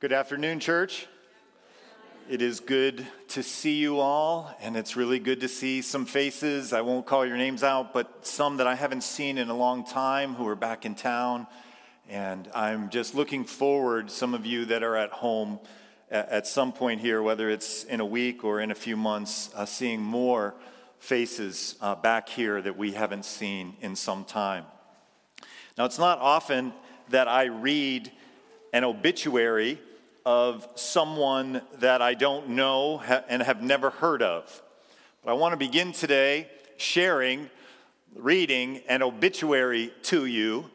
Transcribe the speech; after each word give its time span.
Good 0.00 0.14
afternoon, 0.14 0.60
church. 0.60 1.06
It 2.26 2.40
is 2.40 2.60
good 2.60 3.06
to 3.28 3.42
see 3.42 3.74
you 3.74 4.00
all, 4.00 4.50
and 4.62 4.74
it's 4.74 4.96
really 4.96 5.18
good 5.18 5.40
to 5.40 5.48
see 5.48 5.82
some 5.82 6.06
faces. 6.06 6.72
I 6.72 6.80
won't 6.80 7.04
call 7.04 7.26
your 7.26 7.36
names 7.36 7.62
out, 7.62 7.92
but 7.92 8.26
some 8.26 8.56
that 8.56 8.66
I 8.66 8.74
haven't 8.74 9.02
seen 9.02 9.36
in 9.36 9.50
a 9.50 9.54
long 9.54 9.84
time 9.84 10.32
who 10.36 10.48
are 10.48 10.56
back 10.56 10.86
in 10.86 10.94
town. 10.94 11.46
And 12.08 12.48
I'm 12.54 12.88
just 12.88 13.14
looking 13.14 13.44
forward, 13.44 14.10
some 14.10 14.32
of 14.32 14.46
you 14.46 14.64
that 14.64 14.82
are 14.82 14.96
at 14.96 15.10
home 15.10 15.60
at 16.10 16.46
some 16.46 16.72
point 16.72 17.02
here, 17.02 17.22
whether 17.22 17.50
it's 17.50 17.84
in 17.84 18.00
a 18.00 18.06
week 18.06 18.42
or 18.42 18.62
in 18.62 18.70
a 18.70 18.74
few 18.74 18.96
months, 18.96 19.50
uh, 19.54 19.66
seeing 19.66 20.00
more 20.00 20.54
faces 20.98 21.76
uh, 21.82 21.94
back 21.94 22.30
here 22.30 22.62
that 22.62 22.78
we 22.78 22.92
haven't 22.92 23.26
seen 23.26 23.76
in 23.82 23.94
some 23.94 24.24
time. 24.24 24.64
Now, 25.76 25.84
it's 25.84 25.98
not 25.98 26.20
often 26.20 26.72
that 27.10 27.28
I 27.28 27.44
read 27.44 28.10
an 28.72 28.84
obituary 28.84 29.78
of 30.30 30.68
someone 30.76 31.60
that 31.80 32.00
I 32.00 32.14
don't 32.14 32.50
know 32.50 33.00
and 33.00 33.42
have 33.42 33.64
never 33.64 33.90
heard 33.90 34.22
of. 34.22 34.62
But 35.24 35.32
I 35.32 35.34
want 35.34 35.54
to 35.54 35.56
begin 35.56 35.90
today 35.90 36.46
sharing, 36.76 37.50
reading 38.14 38.80
an 38.88 39.02
obituary 39.02 39.92
to 40.04 40.26
you. 40.26 40.70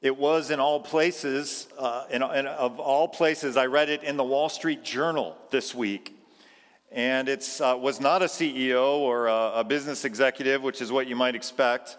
It 0.00 0.16
was 0.16 0.50
in 0.50 0.58
all 0.58 0.80
places, 0.80 1.68
uh, 1.78 2.06
in, 2.10 2.22
in, 2.22 2.46
of 2.46 2.80
all 2.80 3.06
places, 3.06 3.58
I 3.58 3.66
read 3.66 3.90
it 3.90 4.02
in 4.02 4.16
the 4.16 4.24
Wall 4.24 4.48
Street 4.48 4.82
Journal 4.82 5.36
this 5.50 5.74
week. 5.74 6.18
And 6.90 7.28
it 7.28 7.46
uh, 7.60 7.76
was 7.78 8.00
not 8.00 8.22
a 8.22 8.26
CEO 8.26 9.00
or 9.00 9.26
a, 9.26 9.52
a, 9.56 9.64
business 9.64 10.06
executive, 10.06 10.62
which 10.62 10.80
is 10.80 10.90
what 10.90 11.08
you 11.08 11.14
might 11.14 11.34
expect. 11.34 11.98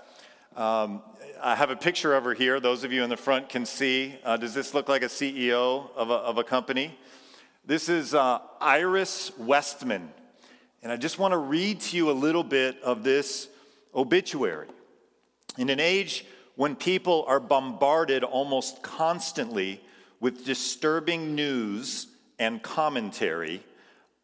Um, 0.55 1.03
I 1.41 1.55
have 1.55 1.69
a 1.69 1.75
picture 1.75 2.15
of 2.15 2.23
her 2.23 2.33
here. 2.33 2.59
Those 2.59 2.83
of 2.83 2.91
you 2.91 3.03
in 3.03 3.09
the 3.09 3.17
front 3.17 3.49
can 3.49 3.65
see. 3.65 4.15
Uh, 4.23 4.37
does 4.37 4.53
this 4.53 4.73
look 4.73 4.87
like 4.87 5.01
a 5.01 5.07
CEO 5.07 5.89
of 5.95 6.09
a, 6.09 6.13
of 6.13 6.37
a 6.37 6.43
company? 6.43 6.97
This 7.65 7.89
is 7.89 8.13
uh, 8.13 8.39
Iris 8.61 9.31
Westman. 9.37 10.11
And 10.83 10.91
I 10.91 10.97
just 10.97 11.19
want 11.19 11.31
to 11.33 11.37
read 11.37 11.79
to 11.81 11.97
you 11.97 12.09
a 12.09 12.13
little 12.13 12.43
bit 12.43 12.81
of 12.83 13.03
this 13.03 13.49
obituary. 13.93 14.67
In 15.57 15.69
an 15.69 15.79
age 15.79 16.25
when 16.55 16.75
people 16.75 17.25
are 17.27 17.39
bombarded 17.39 18.23
almost 18.23 18.81
constantly 18.81 19.81
with 20.19 20.45
disturbing 20.45 21.35
news 21.35 22.07
and 22.39 22.61
commentary, 22.61 23.63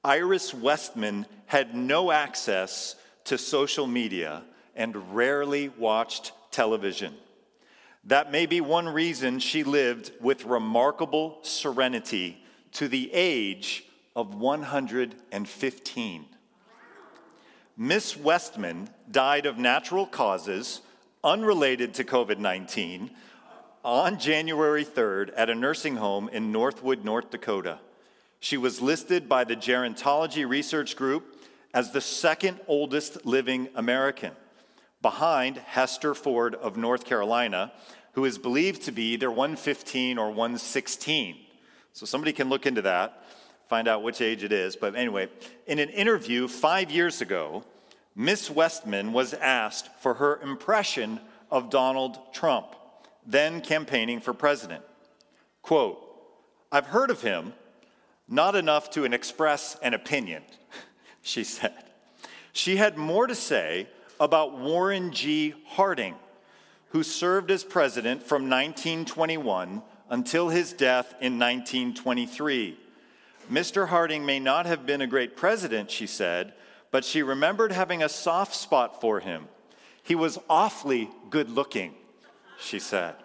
Iris 0.04 0.54
Westman 0.54 1.26
had 1.46 1.76
no 1.76 2.12
access 2.12 2.96
to 3.26 3.38
social 3.38 3.88
media 3.88 4.44
and 4.76 5.16
rarely 5.16 5.70
watched 5.70 6.32
television. 6.52 7.16
That 8.04 8.32
may 8.32 8.46
be 8.46 8.62
one 8.62 8.90
reason 8.90 9.40
she 9.40 9.64
lived 9.64 10.12
with 10.20 10.46
remarkable 10.46 11.40
serenity 11.42 12.44
to 12.74 12.88
the 12.88 13.12
age 13.14 13.86
of 14.16 14.36
115. 14.36 16.26
Miss 17.78 18.18
Westman 18.18 18.90
died 19.10 19.46
of 19.46 19.58
natural 19.58 20.06
causes 20.06 20.82
unrelated 21.24 21.94
to 21.96 22.04
COVID 22.04 22.38
19 22.38 23.12
on 23.84 24.20
January 24.20 24.86
3rd 24.86 25.32
at 25.36 25.50
a 25.50 25.56
nursing 25.56 25.96
home 25.96 26.30
in 26.30 26.52
Northwood, 26.52 27.04
North 27.04 27.32
Dakota. 27.32 27.80
She 28.40 28.58
was 28.58 28.82
listed 28.82 29.30
by 29.30 29.44
the 29.44 29.56
Gerontology 29.56 30.48
Research 30.48 30.96
Group 30.96 31.40
as 31.74 31.92
the 31.92 32.02
second 32.02 32.60
oldest 32.68 33.26
living 33.26 33.70
American 33.76 34.32
behind 35.02 35.58
Hester 35.58 36.14
Ford 36.14 36.56
of 36.56 36.78
North 36.78 37.06
Carolina, 37.06 37.72
who 38.14 38.26
is 38.26 38.38
believed 38.38 38.84
to 38.84 38.92
be 38.92 39.14
either 39.14 39.30
115 39.30 40.18
or 40.18 40.28
116. 40.28 41.38
So 41.94 42.06
somebody 42.06 42.34
can 42.34 42.50
look 42.50 42.66
into 42.66 42.82
that, 42.84 43.26
find 43.68 43.88
out 43.88 44.04
which 44.04 44.22
age 44.22 44.44
it 44.44 44.52
is. 44.52 44.76
But 44.76 44.96
anyway, 44.96 45.30
in 45.68 45.80
an 45.80 45.90
interview 45.90 46.48
five 46.48 46.92
years 46.92 47.22
ago, 47.22 47.64
Miss 48.16 48.50
Westman 48.50 49.14
was 49.14 49.34
asked 49.34 49.90
for 50.02 50.16
her 50.16 50.40
impression 50.42 51.20
of 51.50 51.70
Donald 51.70 52.20
Trump, 52.34 52.76
then 53.26 53.62
campaigning 53.62 54.20
for 54.20 54.34
president. 54.34 54.84
Quote, 55.62 56.00
I've 56.72 56.88
heard 56.88 57.10
of 57.10 57.22
him, 57.22 57.54
not 58.28 58.56
enough 58.56 58.90
to 58.92 59.04
express 59.04 59.76
an 59.82 59.94
opinion, 59.94 60.44
she 61.22 61.44
said. 61.44 61.74
She 62.54 62.78
had 62.78 62.98
more 62.98 63.28
to 63.28 63.36
say 63.36 63.88
about 64.22 64.56
Warren 64.56 65.12
G. 65.12 65.56
Harding, 65.66 66.14
who 66.90 67.02
served 67.02 67.50
as 67.50 67.64
president 67.64 68.22
from 68.22 68.44
1921 68.44 69.82
until 70.12 70.50
his 70.50 70.74
death 70.74 71.16
in 71.20 71.40
1923. 71.40 72.78
Mr. 73.52 73.88
Harding 73.88 74.24
may 74.24 74.40
not 74.40 74.68
have 74.68 74.86
been 74.86 75.02
a 75.02 75.08
great 75.08 75.36
president, 75.36 75.90
she 75.90 76.06
said, 76.06 76.54
but 76.92 77.04
she 77.04 77.24
remembered 77.24 77.72
having 77.72 78.04
a 78.04 78.10
soft 78.10 78.54
spot 78.54 79.02
for 79.02 79.22
him. 79.22 79.48
He 80.04 80.14
was 80.14 80.38
awfully 80.48 81.10
good 81.32 81.50
looking, 81.50 81.96
she 82.60 82.78
said. 82.78 83.16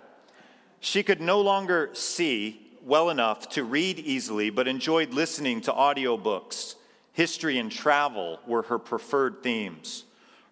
She 0.81 1.03
could 1.03 1.21
no 1.21 1.43
longer 1.43 1.91
see 1.93 2.71
well 2.83 3.11
enough 3.11 3.51
to 3.51 3.65
read 3.65 3.99
easily, 3.99 4.49
but 4.49 4.67
enjoyed 4.67 5.13
listening 5.13 5.61
to 5.63 5.73
audiobooks. 5.73 6.77
History 7.13 7.59
and 7.59 7.71
travel 7.71 8.41
were 8.47 8.63
her 8.63 8.79
preferred 8.79 9.43
themes. 9.43 10.05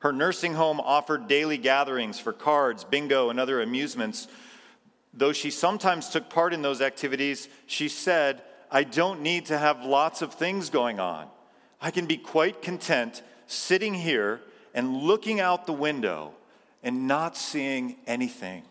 Her 0.05 0.13
nursing 0.13 0.53
home 0.53 0.81
offered 0.81 1.29
daily 1.29 1.57
gatherings 1.57 2.21
for 2.21 2.35
cards, 2.35 2.85
bingo, 2.85 3.31
and 3.31 3.41
other 3.41 3.63
amusements. 3.63 4.29
Though 5.15 5.33
she 5.33 5.51
sometimes 5.51 6.11
took 6.11 6.29
part 6.29 6.53
in 6.53 6.61
those 6.61 6.83
activities, 6.83 7.49
she 7.65 7.89
said, 7.89 8.43
I 8.71 8.85
don't 8.85 9.23
need 9.23 9.47
to 9.47 9.57
have 9.57 9.87
lots 9.87 10.21
of 10.21 10.35
things 10.35 10.69
going 10.69 11.01
on. 11.01 11.29
I 11.81 11.91
can 11.91 12.05
be 12.05 12.19
quite 12.19 12.61
content 12.61 13.23
sitting 13.47 13.95
here 13.95 14.43
and 14.75 14.95
looking 14.95 15.41
out 15.41 15.65
the 15.65 15.73
window 15.73 16.35
and 16.83 17.09
not 17.09 17.35
seeing 17.35 17.97
anything. 18.07 18.65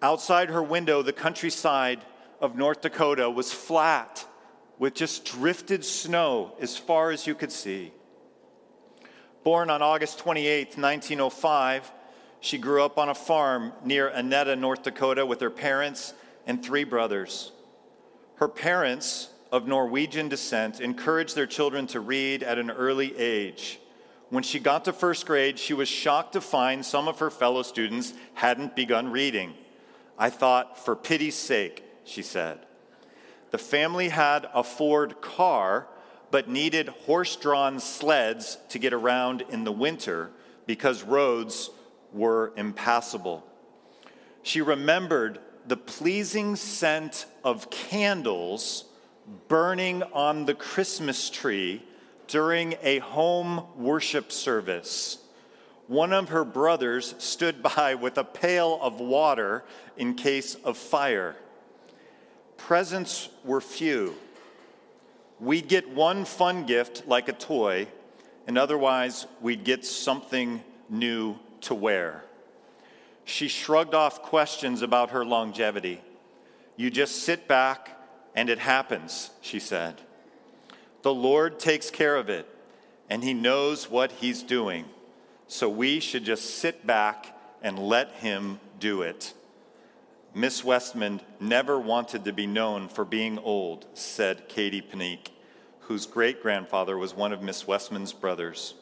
Outside 0.00 0.48
her 0.48 0.62
window, 0.62 1.02
the 1.02 1.12
countryside 1.12 2.00
of 2.40 2.56
North 2.56 2.80
Dakota 2.80 3.28
was 3.28 3.52
flat 3.52 4.24
with 4.78 4.94
just 4.94 5.26
drifted 5.26 5.84
snow 5.84 6.56
as 6.58 6.78
far 6.78 7.10
as 7.10 7.26
you 7.26 7.34
could 7.34 7.52
see. 7.52 7.92
Born 9.44 9.70
on 9.70 9.82
August 9.82 10.20
28, 10.20 10.78
1905, 10.78 11.90
she 12.40 12.58
grew 12.58 12.84
up 12.84 12.96
on 12.96 13.08
a 13.08 13.14
farm 13.14 13.72
near 13.84 14.08
Aneta, 14.10 14.54
North 14.54 14.84
Dakota, 14.84 15.26
with 15.26 15.40
her 15.40 15.50
parents 15.50 16.14
and 16.46 16.62
three 16.62 16.84
brothers. 16.84 17.50
Her 18.36 18.46
parents, 18.46 19.30
of 19.50 19.66
Norwegian 19.66 20.28
descent, 20.28 20.80
encouraged 20.80 21.34
their 21.34 21.46
children 21.46 21.88
to 21.88 21.98
read 21.98 22.44
at 22.44 22.58
an 22.58 22.70
early 22.70 23.16
age. 23.18 23.80
When 24.30 24.44
she 24.44 24.60
got 24.60 24.84
to 24.84 24.92
first 24.92 25.26
grade, 25.26 25.58
she 25.58 25.74
was 25.74 25.88
shocked 25.88 26.34
to 26.34 26.40
find 26.40 26.84
some 26.84 27.08
of 27.08 27.18
her 27.18 27.30
fellow 27.30 27.62
students 27.62 28.14
hadn't 28.34 28.76
begun 28.76 29.10
reading. 29.10 29.54
I 30.16 30.30
thought, 30.30 30.78
for 30.82 30.94
pity's 30.94 31.34
sake, 31.34 31.84
she 32.04 32.22
said. 32.22 32.60
The 33.50 33.58
family 33.58 34.08
had 34.08 34.48
a 34.54 34.62
Ford 34.62 35.20
car 35.20 35.88
but 36.32 36.48
needed 36.48 36.88
horse 36.88 37.36
drawn 37.36 37.78
sleds 37.78 38.56
to 38.70 38.78
get 38.78 38.94
around 38.94 39.44
in 39.50 39.64
the 39.64 39.70
winter 39.70 40.30
because 40.66 41.02
roads 41.02 41.68
were 42.10 42.54
impassable. 42.56 43.46
She 44.42 44.62
remembered 44.62 45.40
the 45.66 45.76
pleasing 45.76 46.56
scent 46.56 47.26
of 47.44 47.68
candles 47.70 48.86
burning 49.46 50.02
on 50.14 50.46
the 50.46 50.54
Christmas 50.54 51.28
tree 51.28 51.82
during 52.28 52.76
a 52.82 52.98
home 53.00 53.66
worship 53.76 54.32
service. 54.32 55.18
One 55.86 56.14
of 56.14 56.30
her 56.30 56.46
brothers 56.46 57.14
stood 57.18 57.62
by 57.62 57.94
with 57.94 58.16
a 58.16 58.24
pail 58.24 58.78
of 58.80 59.00
water 59.00 59.64
in 59.98 60.14
case 60.14 60.54
of 60.54 60.78
fire. 60.78 61.36
Presents 62.56 63.28
were 63.44 63.60
few 63.60 64.16
we'd 65.42 65.66
get 65.66 65.90
one 65.90 66.24
fun 66.24 66.64
gift 66.64 67.06
like 67.08 67.28
a 67.28 67.32
toy, 67.32 67.88
and 68.46 68.56
otherwise 68.56 69.26
we'd 69.40 69.64
get 69.64 69.84
something 69.84 70.62
new 70.88 71.36
to 71.62 71.74
wear. 71.74 72.24
She 73.24 73.48
shrugged 73.48 73.94
off 73.94 74.22
questions 74.22 74.82
about 74.82 75.10
her 75.10 75.24
longevity. 75.24 76.00
You 76.76 76.90
just 76.90 77.24
sit 77.24 77.48
back 77.48 77.98
and 78.34 78.48
it 78.48 78.60
happens, 78.60 79.30
she 79.40 79.58
said. 79.58 80.00
The 81.02 81.12
Lord 81.12 81.58
takes 81.58 81.90
care 81.90 82.16
of 82.16 82.28
it, 82.28 82.48
and 83.10 83.24
He 83.24 83.34
knows 83.34 83.90
what 83.90 84.12
He's 84.12 84.42
doing. 84.44 84.84
So 85.48 85.68
we 85.68 85.98
should 85.98 86.24
just 86.24 86.58
sit 86.58 86.86
back 86.86 87.36
and 87.62 87.78
let 87.78 88.12
Him 88.12 88.60
do 88.78 89.02
it. 89.02 89.34
Miss 90.34 90.64
Westman 90.64 91.20
never 91.40 91.78
wanted 91.78 92.24
to 92.24 92.32
be 92.32 92.46
known 92.46 92.88
for 92.88 93.04
being 93.04 93.38
old, 93.38 93.86
said 93.92 94.48
Katie 94.48 94.80
Panique, 94.80 95.28
whose 95.82 96.06
great 96.06 96.42
grandfather 96.42 96.96
was 96.96 97.14
one 97.14 97.32
of 97.32 97.42
Miss 97.42 97.66
Westman's 97.66 98.12
brothers. 98.12 98.74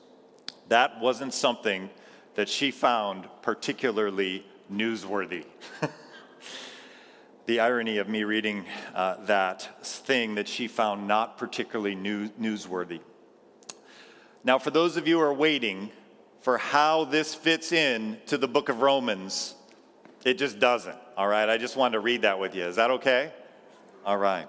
That 0.68 1.00
wasn't 1.00 1.34
something 1.34 1.90
that 2.34 2.48
she 2.48 2.70
found 2.70 3.28
particularly 3.42 4.46
newsworthy. 4.72 5.44
the 7.46 7.60
irony 7.60 7.98
of 7.98 8.08
me 8.08 8.24
reading 8.24 8.64
uh, 8.94 9.16
that 9.24 9.84
thing 9.84 10.36
that 10.36 10.46
she 10.46 10.68
found 10.68 11.08
not 11.08 11.36
particularly 11.36 11.94
new, 11.94 12.28
newsworthy. 12.40 13.00
Now, 14.44 14.58
for 14.58 14.70
those 14.70 14.96
of 14.96 15.08
you 15.08 15.18
who 15.18 15.22
are 15.22 15.34
waiting 15.34 15.90
for 16.40 16.58
how 16.58 17.04
this 17.04 17.34
fits 17.34 17.72
in 17.72 18.18
to 18.26 18.38
the 18.38 18.48
book 18.48 18.68
of 18.68 18.80
Romans, 18.80 19.54
it 20.24 20.34
just 20.38 20.58
doesn't. 20.58 20.96
All 21.16 21.26
right, 21.26 21.48
I 21.48 21.58
just 21.58 21.76
wanted 21.76 21.94
to 21.94 22.00
read 22.00 22.22
that 22.22 22.38
with 22.38 22.54
you. 22.54 22.64
Is 22.64 22.76
that 22.76 22.90
okay? 22.92 23.32
All 24.04 24.16
right. 24.16 24.48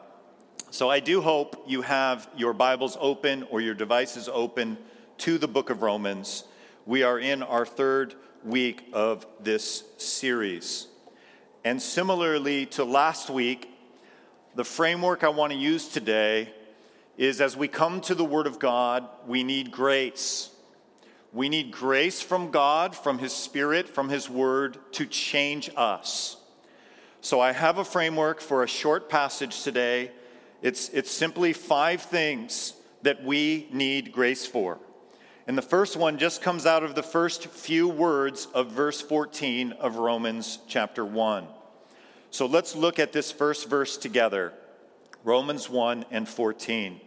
So 0.69 0.89
I 0.89 0.99
do 0.99 1.21
hope 1.21 1.63
you 1.67 1.81
have 1.81 2.29
your 2.35 2.53
Bibles 2.53 2.97
open 2.99 3.43
or 3.49 3.61
your 3.61 3.73
devices 3.73 4.29
open 4.31 4.77
to 5.19 5.37
the 5.37 5.47
book 5.47 5.69
of 5.69 5.81
Romans. 5.81 6.45
We 6.85 7.03
are 7.03 7.19
in 7.19 7.43
our 7.43 7.65
third 7.65 8.15
week 8.43 8.87
of 8.93 9.25
this 9.39 9.83
series. 9.97 10.87
And 11.63 11.81
similarly 11.81 12.65
to 12.67 12.83
last 12.83 13.29
week, 13.29 13.69
the 14.55 14.63
framework 14.63 15.23
I 15.23 15.29
want 15.29 15.51
to 15.53 15.59
use 15.59 15.87
today 15.87 16.53
is 17.17 17.41
as 17.41 17.57
we 17.57 17.67
come 17.67 18.01
to 18.01 18.15
the 18.15 18.25
Word 18.25 18.47
of 18.47 18.57
God, 18.57 19.07
we 19.27 19.43
need 19.43 19.71
grace. 19.71 20.49
We 21.33 21.49
need 21.49 21.71
grace 21.71 22.21
from 22.21 22.51
God, 22.51 22.95
from 22.95 23.19
His 23.19 23.33
Spirit, 23.33 23.87
from 23.89 24.09
His 24.09 24.29
Word 24.29 24.77
to 24.93 25.05
change 25.05 25.69
us. 25.75 26.37
So 27.21 27.39
I 27.39 27.51
have 27.51 27.77
a 27.77 27.85
framework 27.85 28.41
for 28.41 28.63
a 28.63 28.67
short 28.67 29.09
passage 29.09 29.63
today 29.63 30.11
it's, 30.61 30.89
it's 30.89 31.11
simply 31.11 31.53
five 31.53 32.01
things 32.01 32.73
that 33.01 33.23
we 33.23 33.67
need 33.71 34.11
grace 34.11 34.45
for. 34.45 34.77
And 35.47 35.57
the 35.57 35.63
first 35.63 35.97
one 35.97 36.17
just 36.17 36.41
comes 36.41 36.65
out 36.65 36.83
of 36.83 36.95
the 36.95 37.03
first 37.03 37.47
few 37.47 37.87
words 37.87 38.47
of 38.53 38.71
verse 38.71 39.01
14 39.01 39.73
of 39.73 39.97
Romans 39.97 40.59
chapter 40.67 41.03
1. 41.03 41.47
So 42.29 42.45
let's 42.45 42.75
look 42.75 42.99
at 42.99 43.11
this 43.11 43.31
first 43.31 43.67
verse 43.67 43.97
together 43.97 44.53
Romans 45.23 45.69
1 45.69 46.05
and 46.11 46.27
14. 46.27 46.99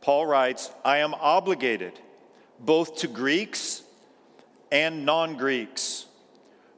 Paul 0.00 0.26
writes, 0.26 0.70
I 0.84 0.98
am 0.98 1.14
obligated 1.14 1.92
both 2.58 2.96
to 2.98 3.08
Greeks 3.08 3.82
and 4.72 5.04
non 5.04 5.36
Greeks, 5.36 6.06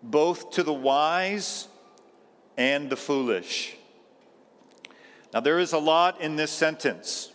both 0.03 0.51
to 0.53 0.63
the 0.63 0.73
wise 0.73 1.69
and 2.57 2.91
the 2.91 2.97
foolish. 2.97 3.77
Now, 5.33 5.41
there 5.41 5.59
is 5.59 5.73
a 5.73 5.79
lot 5.79 6.21
in 6.21 6.37
this 6.37 6.51
sentence, 6.51 7.33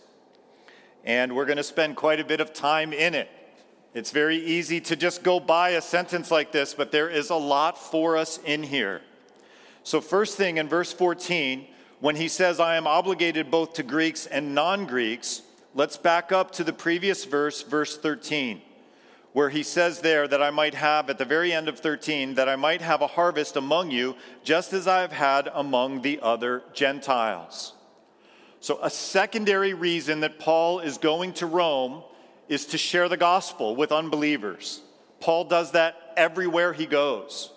and 1.04 1.34
we're 1.34 1.46
going 1.46 1.56
to 1.56 1.64
spend 1.64 1.96
quite 1.96 2.20
a 2.20 2.24
bit 2.24 2.40
of 2.40 2.52
time 2.52 2.92
in 2.92 3.14
it. 3.14 3.28
It's 3.92 4.12
very 4.12 4.36
easy 4.36 4.80
to 4.82 4.94
just 4.94 5.24
go 5.24 5.40
by 5.40 5.70
a 5.70 5.80
sentence 5.80 6.30
like 6.30 6.52
this, 6.52 6.74
but 6.74 6.92
there 6.92 7.08
is 7.08 7.30
a 7.30 7.36
lot 7.36 7.76
for 7.76 8.16
us 8.16 8.38
in 8.44 8.62
here. 8.62 9.00
So, 9.82 10.00
first 10.00 10.36
thing 10.36 10.58
in 10.58 10.68
verse 10.68 10.92
14, 10.92 11.66
when 11.98 12.14
he 12.14 12.28
says, 12.28 12.60
I 12.60 12.76
am 12.76 12.86
obligated 12.86 13.50
both 13.50 13.72
to 13.74 13.82
Greeks 13.82 14.26
and 14.26 14.54
non 14.54 14.86
Greeks, 14.86 15.42
let's 15.74 15.96
back 15.96 16.30
up 16.30 16.52
to 16.52 16.64
the 16.64 16.72
previous 16.72 17.24
verse, 17.24 17.62
verse 17.62 17.96
13, 17.98 18.60
where 19.32 19.50
he 19.50 19.64
says 19.64 20.02
there 20.02 20.28
that 20.28 20.42
I 20.42 20.50
might 20.50 20.74
have, 20.74 21.10
at 21.10 21.18
the 21.18 21.24
very 21.24 21.52
end 21.52 21.68
of 21.68 21.80
13, 21.80 22.34
that 22.34 22.48
I 22.48 22.54
might 22.54 22.82
have 22.82 23.02
a 23.02 23.08
harvest 23.08 23.56
among 23.56 23.90
you, 23.90 24.14
just 24.44 24.72
as 24.72 24.86
I 24.86 25.00
have 25.00 25.12
had 25.12 25.48
among 25.52 26.02
the 26.02 26.20
other 26.22 26.62
Gentiles. 26.72 27.72
So, 28.60 28.78
a 28.82 28.90
secondary 28.90 29.74
reason 29.74 30.20
that 30.20 30.38
Paul 30.38 30.80
is 30.80 30.98
going 30.98 31.34
to 31.34 31.46
Rome 31.46 32.02
is 32.48 32.66
to 32.66 32.78
share 32.78 33.08
the 33.08 33.16
gospel 33.16 33.76
with 33.76 33.92
unbelievers. 33.92 34.82
Paul 35.20 35.44
does 35.44 35.72
that 35.72 36.12
everywhere 36.16 36.72
he 36.72 36.86
goes. 36.86 37.52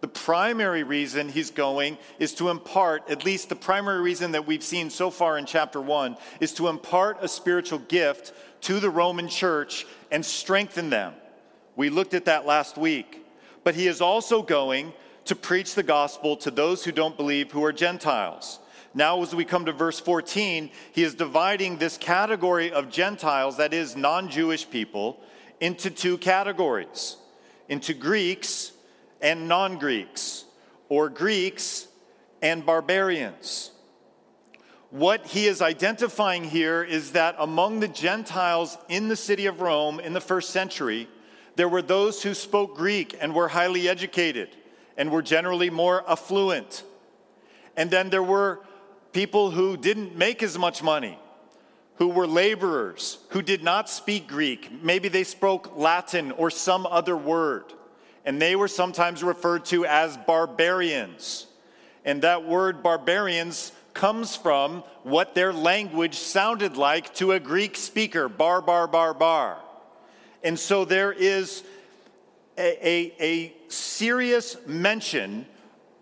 The 0.00 0.08
primary 0.08 0.82
reason 0.82 1.28
he's 1.28 1.50
going 1.50 1.96
is 2.18 2.34
to 2.34 2.48
impart, 2.48 3.08
at 3.08 3.24
least 3.24 3.48
the 3.48 3.56
primary 3.56 4.00
reason 4.00 4.32
that 4.32 4.46
we've 4.46 4.62
seen 4.62 4.90
so 4.90 5.10
far 5.10 5.38
in 5.38 5.46
chapter 5.46 5.80
one, 5.80 6.16
is 6.40 6.52
to 6.54 6.68
impart 6.68 7.18
a 7.20 7.28
spiritual 7.28 7.78
gift 7.78 8.32
to 8.62 8.80
the 8.80 8.90
Roman 8.90 9.28
church 9.28 9.86
and 10.10 10.24
strengthen 10.26 10.90
them. 10.90 11.14
We 11.76 11.88
looked 11.88 12.14
at 12.14 12.24
that 12.24 12.46
last 12.46 12.76
week. 12.76 13.24
But 13.64 13.74
he 13.74 13.86
is 13.86 14.00
also 14.00 14.42
going 14.42 14.92
to 15.26 15.36
preach 15.36 15.74
the 15.74 15.82
gospel 15.82 16.36
to 16.38 16.50
those 16.50 16.84
who 16.84 16.92
don't 16.92 17.16
believe 17.16 17.52
who 17.52 17.64
are 17.64 17.72
Gentiles. 17.72 18.58
Now, 18.94 19.22
as 19.22 19.34
we 19.34 19.44
come 19.44 19.64
to 19.64 19.72
verse 19.72 19.98
14, 19.98 20.70
he 20.92 21.02
is 21.02 21.14
dividing 21.14 21.78
this 21.78 21.96
category 21.96 22.70
of 22.70 22.90
Gentiles, 22.90 23.56
that 23.56 23.72
is, 23.72 23.96
non 23.96 24.28
Jewish 24.28 24.68
people, 24.68 25.20
into 25.60 25.90
two 25.90 26.18
categories 26.18 27.16
into 27.68 27.94
Greeks 27.94 28.72
and 29.22 29.48
non 29.48 29.78
Greeks, 29.78 30.44
or 30.90 31.08
Greeks 31.08 31.88
and 32.42 32.66
barbarians. 32.66 33.70
What 34.90 35.26
he 35.26 35.46
is 35.46 35.62
identifying 35.62 36.44
here 36.44 36.84
is 36.84 37.12
that 37.12 37.34
among 37.38 37.80
the 37.80 37.88
Gentiles 37.88 38.76
in 38.90 39.08
the 39.08 39.16
city 39.16 39.46
of 39.46 39.62
Rome 39.62 40.00
in 40.00 40.12
the 40.12 40.20
first 40.20 40.50
century, 40.50 41.08
there 41.56 41.68
were 41.68 41.80
those 41.80 42.22
who 42.22 42.34
spoke 42.34 42.76
Greek 42.76 43.16
and 43.18 43.34
were 43.34 43.48
highly 43.48 43.88
educated 43.88 44.50
and 44.98 45.10
were 45.10 45.22
generally 45.22 45.70
more 45.70 46.04
affluent. 46.10 46.84
And 47.74 47.90
then 47.90 48.10
there 48.10 48.22
were 48.22 48.60
people 49.12 49.50
who 49.50 49.76
didn't 49.76 50.16
make 50.16 50.42
as 50.42 50.58
much 50.58 50.82
money, 50.82 51.18
who 51.96 52.08
were 52.08 52.26
laborers, 52.26 53.18
who 53.30 53.42
did 53.42 53.62
not 53.62 53.88
speak 53.88 54.26
Greek. 54.26 54.82
Maybe 54.82 55.08
they 55.08 55.24
spoke 55.24 55.76
Latin 55.76 56.32
or 56.32 56.50
some 56.50 56.86
other 56.86 57.16
word. 57.16 57.64
And 58.24 58.40
they 58.40 58.56
were 58.56 58.68
sometimes 58.68 59.22
referred 59.22 59.64
to 59.66 59.84
as 59.84 60.16
barbarians. 60.16 61.46
And 62.04 62.22
that 62.22 62.44
word 62.44 62.82
barbarians 62.82 63.72
comes 63.94 64.36
from 64.36 64.82
what 65.02 65.34
their 65.34 65.52
language 65.52 66.14
sounded 66.14 66.76
like 66.76 67.12
to 67.14 67.32
a 67.32 67.40
Greek 67.40 67.76
speaker 67.76 68.28
bar, 68.28 68.62
bar, 68.62 68.86
bar, 68.86 69.12
bar. 69.12 69.58
And 70.42 70.58
so 70.58 70.84
there 70.84 71.12
is 71.12 71.62
a, 72.56 72.88
a, 72.88 73.14
a 73.20 73.52
serious 73.68 74.56
mention 74.66 75.46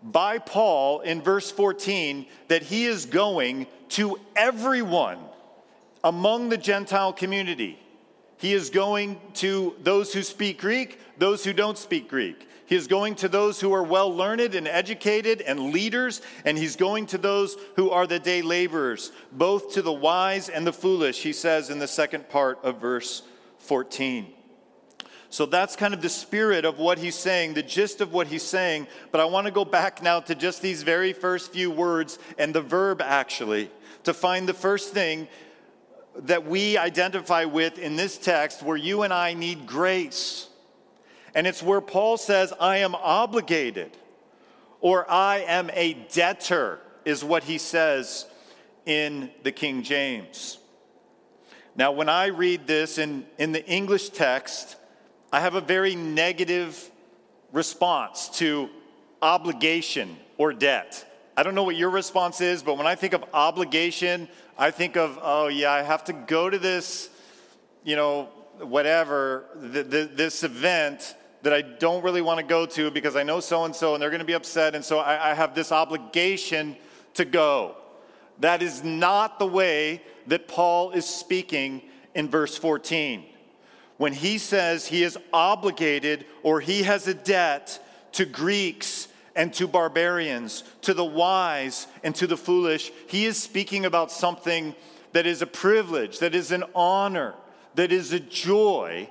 by 0.02 0.38
Paul 0.38 1.00
in 1.00 1.23
verse 1.23 1.50
14 1.50 2.26
that 2.49 2.62
he 2.62 2.87
is 2.87 3.06
going 3.06 3.67
to 3.91 4.19
everyone 4.35 5.19
among 6.02 6.49
the 6.49 6.56
Gentile 6.56 7.12
community. 7.12 7.79
He 8.38 8.55
is 8.55 8.70
going 8.70 9.20
to 9.35 9.75
those 9.82 10.12
who 10.12 10.23
speak 10.23 10.61
Greek, 10.61 10.99
those 11.19 11.44
who 11.44 11.52
don't 11.52 11.76
speak 11.76 12.08
Greek. 12.08 12.49
He 12.64 12.76
is 12.76 12.87
going 12.87 13.17
to 13.17 13.29
those 13.29 13.61
who 13.61 13.73
are 13.75 13.82
well 13.82 14.14
learned 14.14 14.55
and 14.55 14.69
educated 14.69 15.41
and 15.41 15.73
leaders, 15.73 16.23
and 16.44 16.56
he's 16.56 16.76
going 16.76 17.06
to 17.06 17.19
those 17.19 17.56
who 17.76 17.91
are 17.91 18.06
the 18.06 18.20
day 18.20 18.43
laborers, 18.43 19.11
both 19.32 19.73
to 19.73 19.82
the 19.82 19.93
wise 19.93 20.48
and 20.48 20.67
the 20.67 20.72
foolish, 20.72 21.22
he 21.22 21.32
says 21.32 21.69
in 21.69 21.81
the 21.81 21.89
second 21.89 22.29
part 22.29 22.60
of 22.63 22.81
verse 22.81 23.22
14. 23.58 24.32
So 25.31 25.46
that's 25.46 25.77
kind 25.77 25.94
of 25.94 26.03
the 26.03 26.08
spirit 26.08 26.65
of 26.65 26.79
what 26.79 26.99
he's 26.99 27.15
saying, 27.15 27.55
the 27.55 27.63
gist 27.63 28.01
of 28.01 28.13
what 28.13 28.27
he's 28.27 28.43
saying. 28.43 28.89
But 29.13 29.20
I 29.20 29.27
want 29.27 29.46
to 29.46 29.53
go 29.53 29.65
back 29.65 30.03
now 30.03 30.19
to 30.20 30.34
just 30.34 30.60
these 30.60 30.82
very 30.82 31.13
first 31.13 31.53
few 31.53 31.70
words 31.70 32.19
and 32.37 32.53
the 32.53 32.60
verb 32.60 33.01
actually 33.01 33.70
to 34.05 34.13
find 34.13 34.49
the 34.49 34.55
first 34.55 34.93
thing 34.93 35.29
that 36.17 36.46
we 36.46 36.77
identify 36.77 37.44
with 37.44 37.79
in 37.79 37.94
this 37.94 38.19
text 38.19 38.63
where 38.63 38.77
you 38.77 39.03
and 39.03 39.13
I 39.13 39.34
need 39.34 39.67
grace. 39.67 40.49
And 41.32 41.46
it's 41.46 41.63
where 41.63 41.81
Paul 41.81 42.17
says, 42.17 42.53
I 42.58 42.79
am 42.79 42.96
obligated 42.96 43.96
or 44.81 45.08
I 45.08 45.44
am 45.46 45.70
a 45.75 45.94
debtor, 46.13 46.81
is 47.05 47.22
what 47.22 47.44
he 47.44 47.58
says 47.58 48.27
in 48.84 49.31
the 49.44 49.53
King 49.53 49.84
James. 49.84 50.58
Now, 51.77 51.93
when 51.93 52.08
I 52.08 52.27
read 52.27 52.67
this 52.67 52.99
in, 52.99 53.27
in 53.39 53.53
the 53.53 53.65
English 53.67 54.10
text, 54.10 54.77
I 55.32 55.41
have 55.41 55.55
a 55.55 55.60
very 55.60 55.94
negative 55.94 56.91
response 57.53 58.29
to 58.39 58.69
obligation 59.22 60.17
or 60.39 60.53
debt. 60.53 61.06
I 61.37 61.44
don't 61.44 61.55
know 61.55 61.63
what 61.63 61.77
your 61.77 61.91
response 61.91 62.41
is, 62.41 62.63
but 62.63 62.77
when 62.77 62.87
I 62.87 62.96
think 62.96 63.13
of 63.13 63.25
obligation, 63.32 64.29
I 64.58 64.72
think 64.72 64.96
of, 64.96 65.19
oh, 65.22 65.46
yeah, 65.46 65.70
I 65.70 65.82
have 65.82 66.05
to 66.05 66.13
go 66.13 66.51
to 66.51 66.58
this, 66.58 67.10
you 67.84 67.94
know, 67.94 68.25
whatever, 68.58 69.44
th- 69.72 69.91
th- 69.91 70.10
this 70.15 70.43
event 70.43 71.15
that 71.43 71.53
I 71.53 71.63
don't 71.63 72.03
really 72.03 72.22
want 72.22 72.41
to 72.41 72.44
go 72.44 72.67
to 72.67 72.91
because 72.91 73.15
I 73.15 73.22
know 73.22 73.41
so 73.41 73.65
and 73.65 73.75
so 73.75 73.94
and 73.94 74.03
they're 74.03 74.10
going 74.10 74.19
to 74.19 74.27
be 74.27 74.34
upset, 74.34 74.75
and 74.75 74.84
so 74.84 74.99
I, 74.99 75.31
I 75.31 75.34
have 75.34 75.55
this 75.55 75.70
obligation 75.70 76.77
to 77.15 77.25
go. 77.25 77.77
That 78.41 78.63
is 78.63 78.82
not 78.82 79.39
the 79.39 79.46
way 79.46 80.03
that 80.27 80.49
Paul 80.49 80.91
is 80.91 81.06
speaking 81.06 81.82
in 82.15 82.29
verse 82.29 82.58
14 82.58 83.25
when 84.01 84.15
he 84.15 84.39
says 84.39 84.87
he 84.87 85.03
is 85.03 85.19
obligated 85.31 86.25
or 86.43 86.59
he 86.59 86.85
has 86.85 87.07
a 87.07 87.13
debt 87.13 87.79
to 88.13 88.25
Greeks 88.25 89.09
and 89.37 89.53
to 89.53 89.69
barbarians, 89.69 90.65
to 90.81 90.95
the 90.95 91.05
wise 91.05 91.87
and 92.03 92.15
to 92.15 92.27
the 92.27 92.39
foolish, 92.39 92.91
he 93.09 93.27
is 93.27 93.37
speaking 93.37 93.85
about 93.85 94.11
something 94.11 94.75
that 95.13 95.27
is 95.27 95.43
a 95.43 95.47
privilege, 95.47 96.19
that 96.21 96.35
is 96.35 96.51
an 96.51 96.65
honor, 96.75 97.35
that 97.75 97.93
is 97.93 98.15
a 98.15 98.21
joy, 98.21 99.07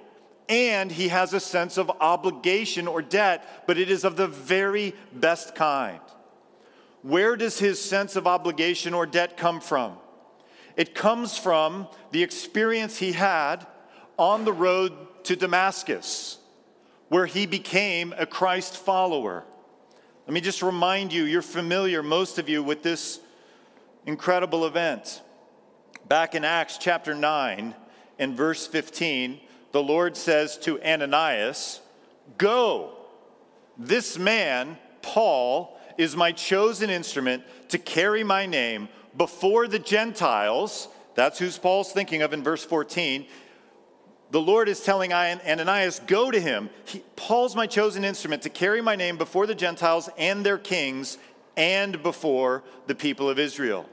and 0.49 0.91
he 0.91 1.09
has 1.09 1.33
a 1.35 1.39
sense 1.39 1.77
of 1.77 1.91
obligation 2.01 2.87
or 2.87 3.03
debt, 3.03 3.65
but 3.67 3.77
it 3.77 3.91
is 3.91 4.03
of 4.03 4.15
the 4.15 4.25
very 4.25 4.95
best 5.13 5.53
kind. 5.53 5.99
where 7.03 7.35
does 7.35 7.59
his 7.59 7.79
sense 7.79 8.15
of 8.15 8.25
obligation 8.25 8.95
or 8.95 9.05
debt 9.05 9.37
come 9.37 9.61
from? 9.61 9.97
It 10.75 10.95
comes 10.95 11.37
from 11.37 11.87
the 12.09 12.23
experience 12.23 12.97
he 12.97 13.11
had 13.11 13.67
on 14.19 14.43
the 14.43 14.53
road 14.53 14.91
to 15.23 15.35
Damascus, 15.35 16.37
where 17.07 17.25
he 17.25 17.45
became 17.45 18.13
a 18.17 18.25
Christ 18.25 18.75
follower. 18.75 19.45
Let 20.27 20.33
me 20.33 20.41
just 20.41 20.61
remind 20.61 21.13
you, 21.13 21.23
you're 21.23 21.41
familiar, 21.41 22.03
most 22.03 22.37
of 22.37 22.49
you, 22.49 22.61
with 22.61 22.83
this 22.83 23.21
incredible 24.05 24.65
event. 24.65 25.21
Back 26.07 26.35
in 26.35 26.43
Acts 26.43 26.77
chapter 26.77 27.15
9 27.15 27.73
and 28.19 28.35
verse 28.35 28.67
15, 28.67 29.39
the 29.71 29.81
Lord 29.81 30.17
says 30.17 30.57
to 30.59 30.81
Ananias, 30.83 31.79
Go, 32.37 32.97
this 33.77 34.19
man, 34.19 34.77
Paul, 35.01 35.79
is 35.97 36.17
my 36.17 36.33
chosen 36.33 36.89
instrument 36.89 37.43
to 37.69 37.77
carry 37.77 38.23
my 38.25 38.45
name 38.45 38.89
before 39.15 39.67
the 39.67 39.79
Gentiles. 39.79 40.89
That's 41.15 41.39
who 41.39 41.49
Paul's 41.51 41.93
thinking 41.93 42.21
of 42.21 42.33
in 42.33 42.43
verse 42.43 42.65
14. 42.65 43.25
The 44.31 44.41
Lord 44.41 44.69
is 44.69 44.81
telling 44.81 45.11
Ananias, 45.11 46.01
Go 46.05 46.29
to 46.29 46.39
him. 46.39 46.69
He, 46.85 47.03
Paul's 47.15 47.55
my 47.55 47.67
chosen 47.67 48.03
instrument 48.03 48.43
to 48.43 48.49
carry 48.49 48.81
my 48.81 48.95
name 48.95 49.17
before 49.17 49.47
the 49.47 49.55
Gentiles 49.55 50.09
and 50.17 50.45
their 50.45 50.57
kings 50.57 51.17
and 51.57 52.01
before 52.03 52.63
the 52.87 52.95
people 52.95 53.29
of 53.29 53.39
Israel. 53.39 53.89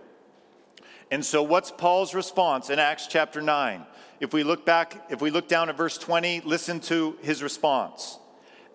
And 1.11 1.25
so, 1.25 1.43
what's 1.43 1.71
Paul's 1.71 2.15
response 2.15 2.69
in 2.69 2.79
Acts 2.79 3.07
chapter 3.07 3.41
9? 3.41 3.87
If 4.21 4.33
we 4.33 4.43
look 4.43 4.67
back, 4.67 5.07
if 5.11 5.21
we 5.21 5.31
look 5.31 5.49
down 5.49 5.69
at 5.69 5.77
verse 5.77 5.99
20, 5.99 6.41
listen 6.43 6.81
to 6.81 7.17
his 7.23 7.43
response. 7.43 8.19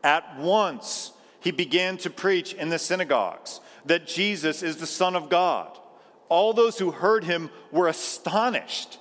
At 0.03 0.37
once, 0.37 1.11
he 1.39 1.51
began 1.51 1.97
to 1.97 2.09
preach 2.09 2.53
in 2.53 2.69
the 2.69 2.79
synagogues 2.79 3.59
that 3.85 4.07
Jesus 4.07 4.63
is 4.63 4.77
the 4.77 4.87
Son 4.87 5.15
of 5.15 5.29
God. 5.29 5.77
All 6.29 6.53
those 6.53 6.77
who 6.77 6.91
heard 6.91 7.23
him 7.23 7.49
were 7.71 7.87
astonished 7.87 8.99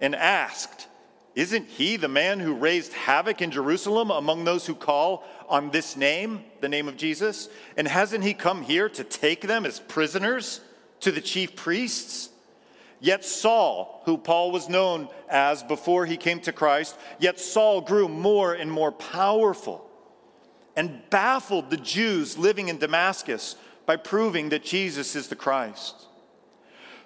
and 0.00 0.14
asked, 0.14 0.88
Isn't 1.34 1.66
he 1.66 1.96
the 1.96 2.08
man 2.08 2.40
who 2.40 2.54
raised 2.54 2.92
havoc 2.92 3.40
in 3.40 3.50
Jerusalem 3.50 4.10
among 4.10 4.44
those 4.44 4.66
who 4.66 4.74
call 4.74 5.24
on 5.48 5.70
this 5.70 5.96
name, 5.96 6.44
the 6.60 6.68
name 6.68 6.88
of 6.88 6.96
Jesus? 6.96 7.48
And 7.76 7.88
hasn't 7.88 8.24
he 8.24 8.34
come 8.34 8.62
here 8.62 8.88
to 8.90 9.04
take 9.04 9.42
them 9.42 9.64
as 9.64 9.80
prisoners 9.80 10.60
to 11.00 11.10
the 11.10 11.22
chief 11.22 11.56
priests? 11.56 12.28
Yet 13.00 13.24
Saul, 13.24 14.02
who 14.04 14.18
Paul 14.18 14.52
was 14.52 14.68
known 14.68 15.08
as 15.28 15.62
before 15.62 16.04
he 16.06 16.16
came 16.16 16.40
to 16.40 16.52
Christ, 16.52 16.96
yet 17.18 17.40
Saul 17.40 17.80
grew 17.80 18.08
more 18.08 18.52
and 18.52 18.70
more 18.70 18.92
powerful 18.92 19.88
and 20.76 21.02
baffled 21.10 21.70
the 21.70 21.76
Jews 21.78 22.38
living 22.38 22.68
in 22.68 22.78
Damascus 22.78 23.56
by 23.86 23.96
proving 23.96 24.50
that 24.50 24.64
Jesus 24.64 25.16
is 25.16 25.28
the 25.28 25.36
Christ. 25.36 26.06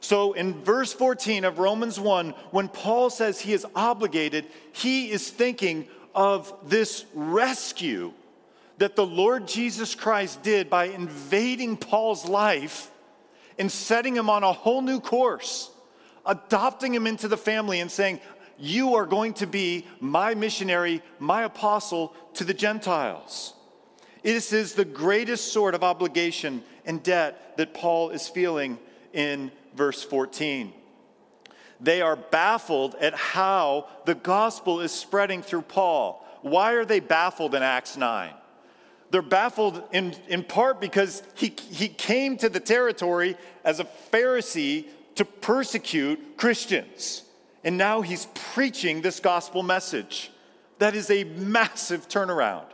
So 0.01 0.35
in 0.35 0.63
verse 0.63 0.93
14 0.93 1.45
of 1.45 1.59
Romans 1.59 1.99
1, 1.99 2.31
when 2.51 2.69
Paul 2.69 3.11
says 3.11 3.41
he 3.41 3.53
is 3.53 3.67
obligated, 3.75 4.47
he 4.73 5.11
is 5.11 5.31
thinking 5.31 5.89
of 6.15 6.53
this 6.65 7.05
rescue 7.15 8.13
that 8.79 8.97
the 8.97 9.07
Lord 9.07 9.49
Jesus 9.49 9.95
Christ 9.95 10.43
did 10.43 10.69
by 10.69 10.87
invading 10.87 11.77
Paul's 11.77 12.27
life 12.27 12.91
and 13.59 13.73
setting 13.73 14.15
him 14.15 14.29
on 14.29 14.43
a 14.43 14.53
whole 14.53 14.83
new 14.83 15.01
course, 15.01 15.71
adopting 16.25 16.95
him 16.95 17.07
into 17.07 17.29
the 17.29 17.37
family 17.37 17.81
and 17.81 17.91
saying, 17.91 18.21
You 18.59 18.95
are 18.97 19.07
going 19.07 19.35
to 19.35 19.47
be 19.47 19.87
my 20.01 20.35
missionary, 20.35 21.03
my 21.19 21.45
apostle 21.45 22.15
to 22.35 22.45
the 22.45 22.55
Gentiles. 22.55 23.55
This 24.23 24.53
is 24.53 24.75
the 24.75 24.85
greatest 24.85 25.53
sort 25.53 25.75
of 25.75 25.85
obligation 25.85 26.63
and 26.85 27.03
debt 27.03 27.57
that 27.57 27.75
Paul 27.75 28.11
is 28.11 28.29
feeling 28.29 28.79
in 29.13 29.53
verse 29.77 30.03
14. 30.03 30.73
They 31.81 32.01
are 32.01 32.17
baffled 32.17 32.95
at 32.97 33.15
how 33.15 33.89
the 34.07 34.15
gospel 34.15 34.81
is 34.81 34.93
spreading 34.93 35.43
through 35.43 35.63
Paul. 35.63 36.27
Why 36.43 36.73
are 36.73 36.85
they 36.85 37.01
baffled 37.01 37.55
in 37.55 37.63
Acts 37.63 37.97
9? 37.97 38.33
They're 39.11 39.23
baffled 39.23 39.83
in, 39.93 40.15
in 40.29 40.43
part 40.43 40.81
because 40.81 41.23
he, 41.35 41.55
he 41.71 41.89
came 41.89 42.37
to 42.39 42.49
the 42.49 42.61
territory 42.61 43.37
as 43.65 43.79
a 43.79 43.87
Pharisee 44.13 44.87
to 45.17 45.25
persecute 45.25 46.37
Christians. 46.37 47.23
And 47.63 47.77
now 47.77 48.01
he's 48.01 48.27
preaching 48.55 49.03
this 49.03 49.21
gospel 49.21 49.63
message. 49.63 50.31
That 50.79 50.95
is 50.95 51.11
a 51.11 51.25
massive 51.25 52.09
turnaround. 52.09 52.67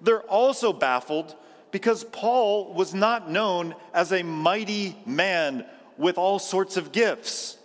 They're 0.00 0.22
also 0.22 0.72
baffled 0.72 1.34
because 1.70 2.04
Paul 2.04 2.72
was 2.74 2.94
not 2.94 3.30
known 3.30 3.74
as 3.92 4.12
a 4.12 4.22
mighty 4.22 4.96
man 5.06 5.64
with 5.98 6.18
all 6.18 6.38
sorts 6.38 6.76
of 6.76 6.92
gifts. 6.92 7.56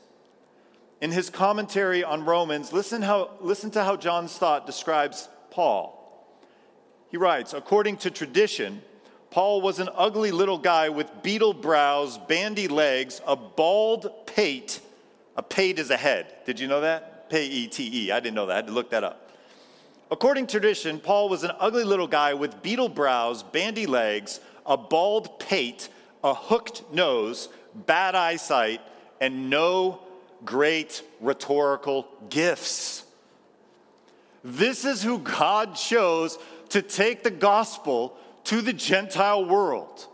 In 1.02 1.12
his 1.12 1.30
commentary 1.30 2.04
on 2.04 2.26
Romans, 2.26 2.72
listen, 2.72 3.02
how, 3.02 3.32
listen 3.40 3.72
to 3.72 3.84
how 3.84 3.96
John 3.96 4.28
Stott 4.28 4.66
describes 4.66 5.28
Paul. 5.50 5.98
He 7.10 7.18
writes 7.18 7.54
According 7.54 7.98
to 7.98 8.12
tradition, 8.12 8.82
Paul 9.32 9.62
was 9.62 9.80
an 9.80 9.90
ugly 9.96 10.32
little 10.32 10.58
guy 10.58 10.90
with 10.90 11.10
beetle 11.24 11.54
brows, 11.54 12.18
bandy 12.18 12.68
legs, 12.68 13.22
a 13.26 13.36
bald 13.36 14.28
pate. 14.28 14.82
A 15.38 15.44
pate 15.44 15.80
is 15.80 15.90
a 15.90 15.98
head. 15.98 16.28
Did 16.46 16.60
you 16.60 16.68
know 16.68 16.82
that? 16.82 17.30
P 17.30 17.38
E 17.38 17.68
T 17.68 17.90
E. 18.08 18.12
I 18.12 18.20
didn't 18.20 18.36
know 18.36 18.46
that. 18.48 18.54
I 18.54 18.56
had 18.58 18.68
to 18.68 18.74
look 18.74 18.92
that 18.92 19.04
up. 19.04 19.32
According 20.12 20.48
to 20.48 20.52
tradition, 20.52 21.00
Paul 21.00 21.30
was 21.30 21.44
an 21.44 21.52
ugly 21.58 21.86
little 21.86 22.08
guy 22.08 22.34
with 22.34 22.62
beetle 22.62 22.90
brows, 22.90 23.42
bandy 23.42 23.86
legs, 23.86 24.42
a 24.66 24.76
bald 24.76 25.40
pate, 25.40 25.88
a 26.22 26.34
hooked 26.34 26.84
nose, 26.94 27.48
bad 27.74 28.16
eyesight, 28.16 28.82
and 29.20 29.50
no 29.50 30.00
great 30.46 31.04
rhetorical 31.20 32.08
gifts. 32.30 33.04
This 34.44 34.86
is 34.86 35.04
who 35.04 35.20
God 35.20 35.76
chose 35.76 36.40
to 36.70 36.82
take 36.82 37.24
the 37.24 37.32
gospel 37.32 38.18
to 38.46 38.62
the 38.62 38.74
Gentile 38.74 39.46
world. 39.46 40.08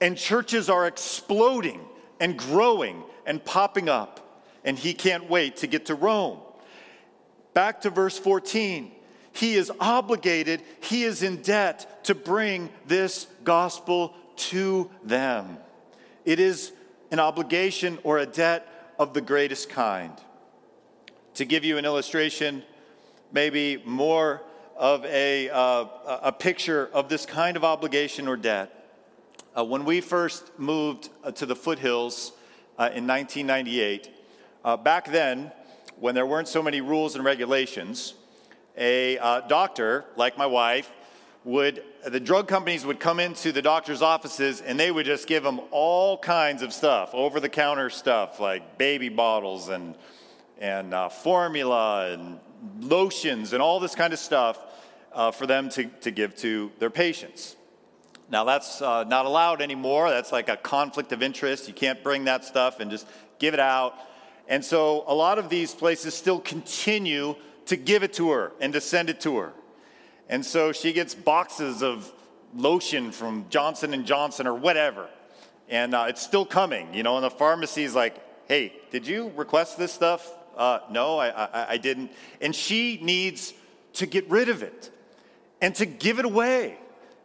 And 0.00 0.16
churches 0.16 0.68
are 0.68 0.86
exploding 0.86 1.80
and 2.20 2.38
growing 2.38 3.02
and 3.24 3.44
popping 3.44 3.88
up. 3.88 4.44
And 4.64 4.78
he 4.78 4.94
can't 4.94 5.28
wait 5.28 5.56
to 5.58 5.66
get 5.66 5.86
to 5.86 5.94
Rome. 5.94 6.38
Back 7.54 7.80
to 7.82 7.90
verse 7.90 8.18
14. 8.18 8.92
He 9.32 9.54
is 9.54 9.70
obligated, 9.80 10.62
he 10.80 11.04
is 11.04 11.22
in 11.22 11.42
debt 11.42 12.04
to 12.04 12.14
bring 12.14 12.70
this 12.86 13.26
gospel 13.44 14.14
to 14.36 14.90
them. 15.04 15.58
It 16.24 16.40
is 16.40 16.72
an 17.10 17.20
obligation 17.20 17.98
or 18.02 18.18
a 18.18 18.26
debt 18.26 18.94
of 18.98 19.14
the 19.14 19.20
greatest 19.20 19.68
kind. 19.68 20.12
To 21.34 21.44
give 21.44 21.64
you 21.64 21.78
an 21.78 21.84
illustration, 21.84 22.62
maybe 23.32 23.82
more 23.84 24.42
of 24.76 25.04
a, 25.06 25.48
uh, 25.50 25.86
a 26.22 26.32
picture 26.32 26.88
of 26.92 27.08
this 27.08 27.24
kind 27.24 27.56
of 27.56 27.64
obligation 27.64 28.28
or 28.28 28.36
debt. 28.36 28.72
Uh, 29.56 29.64
when 29.64 29.84
we 29.84 30.00
first 30.00 30.58
moved 30.58 31.08
uh, 31.24 31.30
to 31.32 31.46
the 31.46 31.56
foothills 31.56 32.32
uh, 32.78 32.90
in 32.92 33.06
1998, 33.06 34.10
uh, 34.64 34.76
back 34.76 35.10
then, 35.10 35.50
when 35.98 36.14
there 36.14 36.26
weren't 36.26 36.48
so 36.48 36.62
many 36.62 36.80
rules 36.80 37.14
and 37.14 37.24
regulations, 37.24 38.14
a 38.76 39.42
doctor, 39.48 40.04
like 40.16 40.36
my 40.36 40.44
wife, 40.44 40.92
would 41.46 41.84
the 42.04 42.18
drug 42.18 42.48
companies 42.48 42.84
would 42.84 42.98
come 42.98 43.20
into 43.20 43.52
the 43.52 43.62
doctor's 43.62 44.02
offices 44.02 44.60
and 44.60 44.78
they 44.78 44.90
would 44.90 45.06
just 45.06 45.28
give 45.28 45.44
them 45.44 45.60
all 45.70 46.18
kinds 46.18 46.60
of 46.60 46.72
stuff, 46.72 47.10
over 47.14 47.38
the 47.38 47.48
counter 47.48 47.88
stuff 47.88 48.40
like 48.40 48.76
baby 48.76 49.08
bottles 49.08 49.68
and 49.68 49.94
and 50.58 50.92
uh, 50.92 51.08
formula 51.08 52.10
and 52.12 52.40
lotions 52.80 53.52
and 53.52 53.62
all 53.62 53.78
this 53.78 53.94
kind 53.94 54.12
of 54.12 54.18
stuff 54.18 54.58
uh, 55.12 55.30
for 55.30 55.46
them 55.46 55.68
to, 55.68 55.84
to 56.00 56.10
give 56.10 56.34
to 56.36 56.72
their 56.78 56.90
patients. 56.90 57.54
Now, 58.28 58.42
that's 58.44 58.82
uh, 58.82 59.04
not 59.04 59.26
allowed 59.26 59.62
anymore. 59.62 60.10
That's 60.10 60.32
like 60.32 60.48
a 60.48 60.56
conflict 60.56 61.12
of 61.12 61.22
interest. 61.22 61.68
You 61.68 61.74
can't 61.74 62.02
bring 62.02 62.24
that 62.24 62.44
stuff 62.44 62.80
and 62.80 62.90
just 62.90 63.06
give 63.38 63.54
it 63.54 63.60
out. 63.60 63.94
And 64.48 64.64
so, 64.64 65.04
a 65.06 65.14
lot 65.14 65.38
of 65.38 65.48
these 65.48 65.74
places 65.74 66.14
still 66.14 66.40
continue 66.40 67.36
to 67.66 67.76
give 67.76 68.02
it 68.02 68.14
to 68.14 68.30
her 68.30 68.52
and 68.60 68.72
to 68.72 68.80
send 68.80 69.10
it 69.10 69.20
to 69.20 69.36
her. 69.38 69.52
And 70.28 70.44
so 70.44 70.72
she 70.72 70.92
gets 70.92 71.14
boxes 71.14 71.82
of 71.82 72.12
lotion 72.54 73.12
from 73.12 73.46
Johnson 73.50 73.94
and 73.94 74.06
Johnson 74.06 74.46
or 74.46 74.54
whatever. 74.54 75.08
And 75.68 75.94
uh, 75.94 76.06
it's 76.08 76.22
still 76.22 76.46
coming, 76.46 76.92
you 76.94 77.02
know, 77.02 77.16
and 77.16 77.24
the 77.24 77.30
pharmacy's 77.30 77.94
like, 77.94 78.16
hey, 78.48 78.72
did 78.90 79.06
you 79.06 79.32
request 79.36 79.78
this 79.78 79.92
stuff? 79.92 80.32
Uh, 80.56 80.80
no, 80.90 81.18
I, 81.18 81.28
I, 81.28 81.70
I 81.70 81.76
didn't. 81.76 82.12
And 82.40 82.54
she 82.54 82.98
needs 83.02 83.52
to 83.94 84.06
get 84.06 84.28
rid 84.30 84.48
of 84.48 84.62
it 84.62 84.90
and 85.60 85.74
to 85.76 85.86
give 85.86 86.18
it 86.18 86.24
away. 86.24 86.78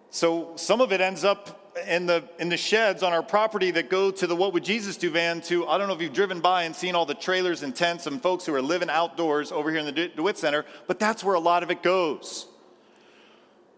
So 0.09 0.53
some 0.55 0.81
of 0.81 0.91
it 0.91 1.01
ends 1.01 1.23
up 1.23 1.57
in 1.87 2.05
the 2.05 2.27
in 2.37 2.49
the 2.49 2.57
sheds 2.57 3.01
on 3.01 3.13
our 3.13 3.23
property 3.23 3.71
that 3.71 3.89
go 3.89 4.11
to 4.11 4.27
the 4.27 4.35
What 4.35 4.51
Would 4.53 4.63
Jesus 4.63 4.97
Do 4.97 5.09
van 5.09 5.39
to 5.41 5.65
I 5.67 5.77
don't 5.77 5.87
know 5.87 5.93
if 5.93 6.01
you've 6.01 6.11
driven 6.11 6.41
by 6.41 6.63
and 6.63 6.75
seen 6.75 6.95
all 6.95 7.05
the 7.05 7.13
trailers 7.13 7.63
and 7.63 7.73
tents 7.73 8.07
and 8.07 8.21
folks 8.21 8.45
who 8.45 8.53
are 8.53 8.61
living 8.61 8.89
outdoors 8.89 9.53
over 9.53 9.69
here 9.69 9.79
in 9.79 9.85
the 9.85 10.09
DeWitt 10.09 10.37
Center, 10.37 10.65
but 10.87 10.99
that's 10.99 11.23
where 11.23 11.35
a 11.35 11.39
lot 11.39 11.63
of 11.63 11.71
it 11.71 11.81
goes. 11.81 12.47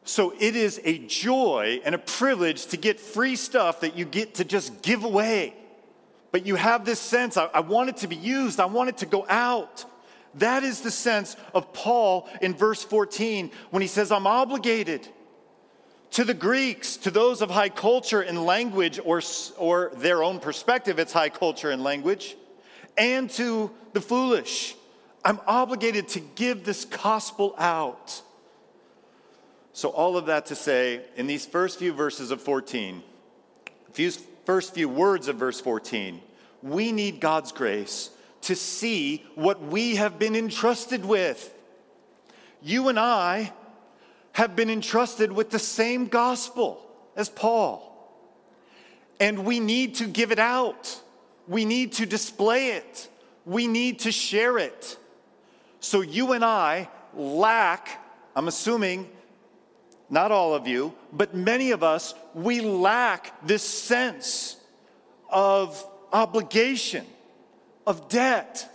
So 0.03 0.33
it 0.37 0.55
is 0.55 0.81
a 0.83 0.97
joy 0.99 1.81
and 1.85 1.95
a 1.95 1.97
privilege 1.97 2.65
to 2.67 2.77
get 2.77 2.99
free 2.99 3.35
stuff 3.35 3.81
that 3.81 3.95
you 3.95 4.05
get 4.05 4.35
to 4.35 4.43
just 4.43 4.81
give 4.81 5.03
away. 5.03 5.55
But 6.31 6.45
you 6.45 6.55
have 6.55 6.83
this 6.83 6.99
sense 6.99 7.37
I, 7.37 7.45
I 7.45 7.61
want 7.61 7.89
it 7.89 7.97
to 7.97 8.07
be 8.07 8.15
used, 8.15 8.59
I 8.59 8.65
want 8.65 8.89
it 8.89 8.97
to 8.97 9.05
go 9.05 9.25
out. 9.29 9.85
That 10.35 10.63
is 10.63 10.81
the 10.81 10.91
sense 10.91 11.35
of 11.53 11.73
Paul 11.73 12.27
in 12.41 12.55
verse 12.55 12.83
14 12.83 13.51
when 13.69 13.81
he 13.81 13.87
says, 13.87 14.11
I'm 14.11 14.25
obligated 14.25 15.07
to 16.11 16.23
the 16.23 16.33
Greeks, 16.33 16.97
to 16.97 17.11
those 17.11 17.41
of 17.41 17.49
high 17.49 17.69
culture 17.69 18.21
and 18.21 18.45
language, 18.45 18.99
or, 19.03 19.21
or 19.57 19.91
their 19.95 20.23
own 20.23 20.39
perspective, 20.39 20.99
it's 20.99 21.11
high 21.11 21.29
culture 21.29 21.71
and 21.71 21.83
language, 21.83 22.35
and 22.97 23.29
to 23.31 23.71
the 23.93 24.01
foolish. 24.01 24.75
I'm 25.25 25.39
obligated 25.47 26.07
to 26.09 26.19
give 26.19 26.65
this 26.65 26.85
gospel 26.85 27.55
out. 27.57 28.21
So, 29.73 29.89
all 29.89 30.17
of 30.17 30.27
that 30.27 30.45
to 30.47 30.55
say, 30.55 31.01
in 31.15 31.25
these 31.25 31.47
first 31.47 31.79
few 31.79 31.93
verses 31.93 32.29
of 32.29 32.41
14, 32.41 33.01
these 33.95 34.23
first 34.45 34.75
few 34.75 34.87
words 34.87 35.27
of 35.27 35.37
verse 35.37 35.59
14, 35.59 36.21
we 36.61 36.91
need 36.91 37.19
God's 37.19 37.51
grace 37.51 38.11
to 38.41 38.55
see 38.55 39.25
what 39.35 39.61
we 39.61 39.95
have 39.95 40.19
been 40.19 40.35
entrusted 40.35 41.03
with. 41.03 41.51
You 42.61 42.89
and 42.89 42.99
I 42.99 43.51
have 44.33 44.55
been 44.55 44.69
entrusted 44.69 45.31
with 45.31 45.49
the 45.49 45.59
same 45.59 46.07
gospel 46.07 46.79
as 47.15 47.29
Paul. 47.29 47.89
And 49.19 49.45
we 49.45 49.59
need 49.59 49.95
to 49.95 50.07
give 50.07 50.31
it 50.31 50.39
out. 50.39 51.01
We 51.47 51.65
need 51.65 51.93
to 51.93 52.05
display 52.05 52.71
it. 52.71 53.09
We 53.45 53.67
need 53.67 53.99
to 53.99 54.11
share 54.11 54.57
it. 54.57 54.97
So 55.79 56.01
you 56.01 56.33
and 56.33 56.43
I 56.45 56.89
lack, 57.15 58.01
I'm 58.35 58.47
assuming, 58.47 59.09
not 60.13 60.31
all 60.31 60.53
of 60.53 60.67
you, 60.67 60.93
but 61.11 61.33
many 61.33 61.71
of 61.71 61.81
us, 61.81 62.13
we 62.35 62.61
lack 62.61 63.45
this 63.45 63.63
sense 63.63 64.57
of 65.27 65.83
obligation, 66.13 67.03
of 67.87 68.09
debt. 68.09 68.71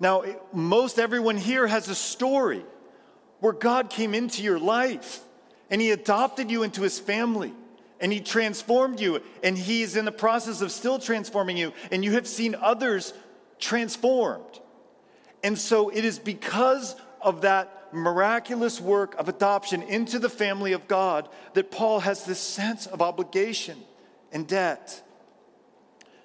Now, 0.00 0.24
most 0.52 0.98
everyone 0.98 1.36
here 1.36 1.68
has 1.68 1.88
a 1.88 1.94
story 1.94 2.64
where 3.38 3.52
God 3.52 3.88
came 3.88 4.14
into 4.14 4.42
your 4.42 4.58
life 4.58 5.20
and 5.70 5.80
He 5.80 5.92
adopted 5.92 6.50
you 6.50 6.64
into 6.64 6.82
His 6.82 6.98
family 6.98 7.52
and 8.00 8.12
He 8.12 8.18
transformed 8.18 8.98
you, 8.98 9.22
and 9.44 9.56
He 9.56 9.82
is 9.82 9.94
in 9.94 10.04
the 10.04 10.10
process 10.10 10.60
of 10.60 10.72
still 10.72 10.98
transforming 10.98 11.56
you, 11.56 11.72
and 11.92 12.04
you 12.04 12.12
have 12.12 12.26
seen 12.26 12.56
others 12.56 13.14
transformed. 13.60 14.58
And 15.44 15.56
so 15.56 15.88
it 15.88 16.04
is 16.04 16.18
because 16.18 16.96
of 17.20 17.42
that 17.42 17.81
miraculous 17.92 18.80
work 18.80 19.14
of 19.16 19.28
adoption 19.28 19.82
into 19.82 20.18
the 20.18 20.28
family 20.28 20.72
of 20.72 20.88
God 20.88 21.28
that 21.54 21.70
Paul 21.70 22.00
has 22.00 22.24
this 22.24 22.40
sense 22.40 22.86
of 22.86 23.02
obligation 23.02 23.78
and 24.32 24.46
debt. 24.46 25.02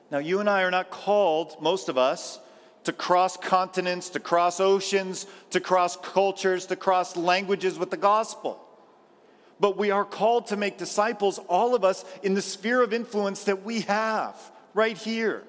Now, 0.10 0.20
you 0.20 0.40
and 0.40 0.50
I 0.50 0.64
are 0.64 0.72
not 0.72 0.90
called, 0.90 1.62
most 1.62 1.90
of 1.90 1.98
us, 1.98 2.40
to 2.86 2.94
cross 2.94 3.36
continents, 3.36 4.10
to 4.12 4.20
cross 4.20 4.62
oceans, 4.62 5.28
to 5.50 5.60
cross 5.60 5.98
cultures, 5.98 6.68
to 6.68 6.78
cross 6.78 7.18
languages 7.18 7.78
with 7.78 7.92
the 7.92 7.98
gospel. 7.98 8.64
But 9.60 9.78
we 9.78 9.92
are 9.92 10.06
called 10.06 10.48
to 10.48 10.56
make 10.56 10.78
disciples, 10.78 11.40
all 11.50 11.76
of 11.76 11.84
us, 11.84 12.06
in 12.24 12.34
the 12.34 12.42
sphere 12.42 12.82
of 12.82 12.94
influence 12.94 13.44
that 13.46 13.64
we 13.64 13.82
have 13.82 14.36
right 14.74 14.98
here. 14.98 15.44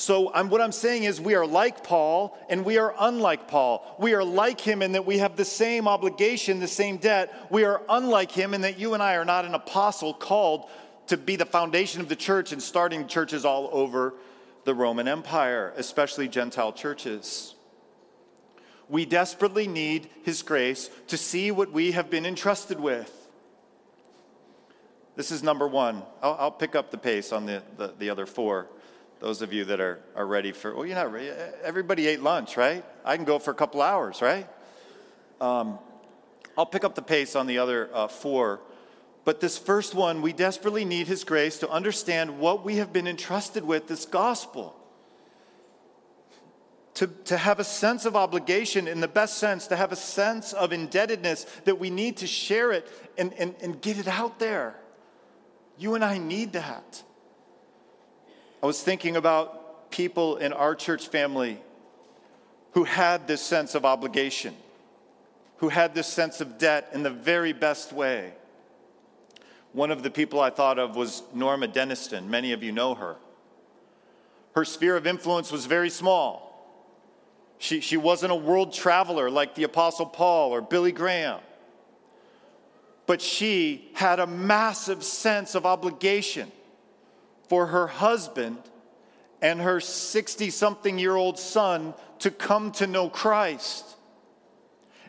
So, 0.00 0.32
I'm, 0.32 0.48
what 0.48 0.62
I'm 0.62 0.72
saying 0.72 1.04
is, 1.04 1.20
we 1.20 1.34
are 1.34 1.46
like 1.46 1.84
Paul 1.84 2.34
and 2.48 2.64
we 2.64 2.78
are 2.78 2.94
unlike 2.98 3.48
Paul. 3.48 3.96
We 3.98 4.14
are 4.14 4.24
like 4.24 4.58
him 4.58 4.80
in 4.80 4.92
that 4.92 5.04
we 5.04 5.18
have 5.18 5.36
the 5.36 5.44
same 5.44 5.86
obligation, 5.86 6.58
the 6.58 6.66
same 6.66 6.96
debt. 6.96 7.34
We 7.50 7.64
are 7.64 7.82
unlike 7.86 8.32
him 8.32 8.54
in 8.54 8.62
that 8.62 8.78
you 8.78 8.94
and 8.94 9.02
I 9.02 9.16
are 9.16 9.26
not 9.26 9.44
an 9.44 9.54
apostle 9.54 10.14
called 10.14 10.70
to 11.08 11.18
be 11.18 11.36
the 11.36 11.44
foundation 11.44 12.00
of 12.00 12.08
the 12.08 12.16
church 12.16 12.50
and 12.50 12.62
starting 12.62 13.08
churches 13.08 13.44
all 13.44 13.68
over 13.72 14.14
the 14.64 14.74
Roman 14.74 15.06
Empire, 15.06 15.74
especially 15.76 16.28
Gentile 16.28 16.72
churches. 16.72 17.54
We 18.88 19.04
desperately 19.04 19.68
need 19.68 20.08
His 20.22 20.40
grace 20.40 20.88
to 21.08 21.18
see 21.18 21.50
what 21.50 21.72
we 21.72 21.92
have 21.92 22.08
been 22.08 22.24
entrusted 22.24 22.80
with. 22.80 23.14
This 25.14 25.30
is 25.30 25.42
number 25.42 25.68
one. 25.68 26.04
I'll, 26.22 26.36
I'll 26.40 26.50
pick 26.50 26.74
up 26.74 26.90
the 26.90 26.96
pace 26.96 27.32
on 27.32 27.44
the, 27.44 27.62
the, 27.76 27.92
the, 27.98 28.08
other 28.08 28.24
four. 28.24 28.68
Those 29.20 29.42
of 29.42 29.52
you 29.52 29.66
that 29.66 29.80
are, 29.80 30.00
are 30.16 30.26
ready 30.26 30.50
for, 30.52 30.74
well, 30.74 30.86
you're 30.86 30.96
not 30.96 31.12
ready. 31.12 31.30
Everybody 31.62 32.06
ate 32.08 32.22
lunch, 32.22 32.56
right? 32.56 32.82
I 33.04 33.16
can 33.16 33.26
go 33.26 33.38
for 33.38 33.50
a 33.50 33.54
couple 33.54 33.82
hours, 33.82 34.22
right? 34.22 34.48
Um, 35.42 35.78
I'll 36.56 36.66
pick 36.66 36.84
up 36.84 36.94
the 36.94 37.02
pace 37.02 37.36
on 37.36 37.46
the 37.46 37.58
other 37.58 37.90
uh, 37.92 38.08
four. 38.08 38.60
But 39.24 39.40
this 39.40 39.58
first 39.58 39.94
one, 39.94 40.22
we 40.22 40.32
desperately 40.32 40.86
need 40.86 41.06
His 41.06 41.24
grace 41.24 41.58
to 41.58 41.68
understand 41.68 42.38
what 42.38 42.64
we 42.64 42.76
have 42.76 42.94
been 42.94 43.06
entrusted 43.06 43.62
with 43.62 43.88
this 43.88 44.06
gospel. 44.06 44.74
To, 46.94 47.06
to 47.06 47.36
have 47.36 47.60
a 47.60 47.64
sense 47.64 48.06
of 48.06 48.16
obligation, 48.16 48.88
in 48.88 49.00
the 49.00 49.08
best 49.08 49.36
sense, 49.36 49.66
to 49.66 49.76
have 49.76 49.92
a 49.92 49.96
sense 49.96 50.54
of 50.54 50.72
indebtedness 50.72 51.44
that 51.66 51.78
we 51.78 51.90
need 51.90 52.16
to 52.18 52.26
share 52.26 52.72
it 52.72 52.88
and, 53.18 53.34
and, 53.34 53.54
and 53.60 53.80
get 53.82 53.98
it 53.98 54.08
out 54.08 54.38
there. 54.38 54.76
You 55.78 55.94
and 55.94 56.04
I 56.04 56.16
need 56.16 56.54
that. 56.54 57.02
I 58.62 58.66
was 58.66 58.82
thinking 58.82 59.16
about 59.16 59.90
people 59.90 60.36
in 60.36 60.52
our 60.52 60.74
church 60.74 61.08
family 61.08 61.58
who 62.72 62.84
had 62.84 63.26
this 63.26 63.40
sense 63.40 63.74
of 63.74 63.84
obligation, 63.84 64.54
who 65.58 65.70
had 65.70 65.94
this 65.94 66.06
sense 66.06 66.40
of 66.40 66.58
debt 66.58 66.90
in 66.92 67.02
the 67.02 67.10
very 67.10 67.52
best 67.52 67.92
way. 67.92 68.34
One 69.72 69.90
of 69.90 70.02
the 70.02 70.10
people 70.10 70.40
I 70.40 70.50
thought 70.50 70.78
of 70.78 70.94
was 70.94 71.22
Norma 71.32 71.68
Denniston. 71.68 72.28
Many 72.28 72.52
of 72.52 72.62
you 72.62 72.72
know 72.72 72.94
her. 72.94 73.16
Her 74.54 74.64
sphere 74.64 74.96
of 74.96 75.06
influence 75.06 75.50
was 75.50 75.66
very 75.66 75.90
small. 75.90 76.48
She, 77.58 77.80
she 77.80 77.96
wasn't 77.96 78.32
a 78.32 78.36
world 78.36 78.72
traveler 78.72 79.30
like 79.30 79.54
the 79.54 79.64
Apostle 79.64 80.06
Paul 80.06 80.50
or 80.52 80.60
Billy 80.60 80.92
Graham. 80.92 81.40
But 83.06 83.22
she 83.22 83.90
had 83.94 84.18
a 84.18 84.26
massive 84.26 85.02
sense 85.02 85.54
of 85.54 85.66
obligation 85.66 86.50
for 87.50 87.66
her 87.66 87.88
husband 87.88 88.58
and 89.42 89.60
her 89.60 89.80
60 89.80 90.50
something 90.50 91.00
year 91.00 91.16
old 91.16 91.36
son 91.36 91.94
to 92.20 92.30
come 92.30 92.70
to 92.70 92.86
know 92.86 93.08
Christ. 93.08 93.84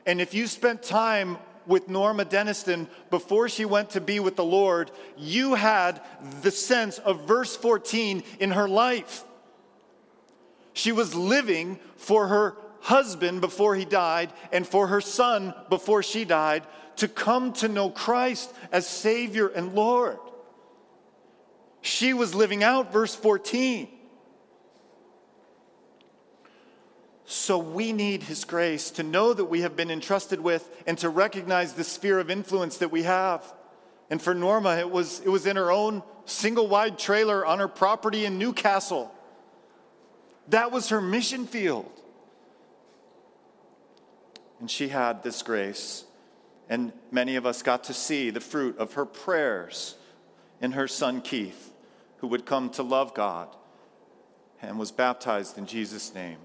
And 0.07 0.19
if 0.19 0.33
you 0.33 0.47
spent 0.47 0.81
time 0.81 1.37
with 1.67 1.87
Norma 1.87 2.25
Denniston 2.25 2.87
before 3.11 3.47
she 3.47 3.63
went 3.63 3.91
to 3.91 4.01
be 4.01 4.19
with 4.19 4.37
the 4.37 4.43
Lord, 4.43 4.89
you 5.15 5.53
had 5.53 6.01
the 6.41 6.49
sense 6.49 6.97
of 6.97 7.27
verse 7.27 7.55
14 7.55 8.23
in 8.39 8.49
her 8.49 8.67
life. 8.67 9.23
She 10.73 10.91
was 10.91 11.13
living 11.13 11.77
for 11.95 12.27
her 12.27 12.55
husband 12.79 13.41
before 13.41 13.75
he 13.75 13.85
died 13.85 14.33
and 14.51 14.65
for 14.65 14.87
her 14.87 15.01
son 15.01 15.53
before 15.69 16.01
she 16.01 16.25
died 16.25 16.63
to 16.95 17.07
come 17.07 17.53
to 17.53 17.67
know 17.67 17.91
Christ 17.91 18.51
as 18.71 18.87
Savior 18.87 19.47
and 19.47 19.75
Lord. 19.75 20.17
She 21.81 22.13
was 22.13 22.35
living 22.35 22.63
out 22.63 22.93
verse 22.93 23.15
14. 23.15 23.87
So 27.25 27.57
we 27.57 27.93
need 27.93 28.23
His 28.23 28.43
grace 28.43 28.91
to 28.91 29.03
know 29.03 29.33
that 29.33 29.45
we 29.45 29.61
have 29.61 29.75
been 29.75 29.89
entrusted 29.89 30.41
with 30.41 30.69
and 30.85 30.97
to 30.99 31.09
recognize 31.09 31.73
the 31.73 31.83
sphere 31.83 32.19
of 32.19 32.29
influence 32.29 32.77
that 32.77 32.91
we 32.91 33.03
have. 33.03 33.43
And 34.09 34.21
for 34.21 34.33
Norma, 34.33 34.77
it 34.77 34.91
was, 34.91 35.21
it 35.21 35.29
was 35.29 35.45
in 35.45 35.55
her 35.55 35.71
own 35.71 36.03
single 36.25 36.67
wide 36.67 36.99
trailer 36.99 37.45
on 37.45 37.59
her 37.59 37.69
property 37.69 38.25
in 38.25 38.37
Newcastle. 38.37 39.13
That 40.49 40.71
was 40.71 40.89
her 40.89 41.01
mission 41.01 41.47
field. 41.47 41.89
And 44.59 44.69
she 44.69 44.89
had 44.89 45.23
this 45.23 45.41
grace. 45.41 46.03
And 46.69 46.91
many 47.09 47.37
of 47.37 47.45
us 47.45 47.63
got 47.63 47.85
to 47.85 47.93
see 47.93 48.29
the 48.29 48.39
fruit 48.39 48.77
of 48.77 48.93
her 48.93 49.05
prayers 49.05 49.95
in 50.61 50.73
her 50.73 50.87
son 50.87 51.21
Keith, 51.21 51.70
who 52.21 52.27
would 52.27 52.45
come 52.45 52.69
to 52.69 52.83
love 52.83 53.13
God 53.15 53.49
and 54.61 54.77
was 54.77 54.91
baptized 54.91 55.57
in 55.57 55.65
Jesus' 55.65 56.13
name 56.13 56.37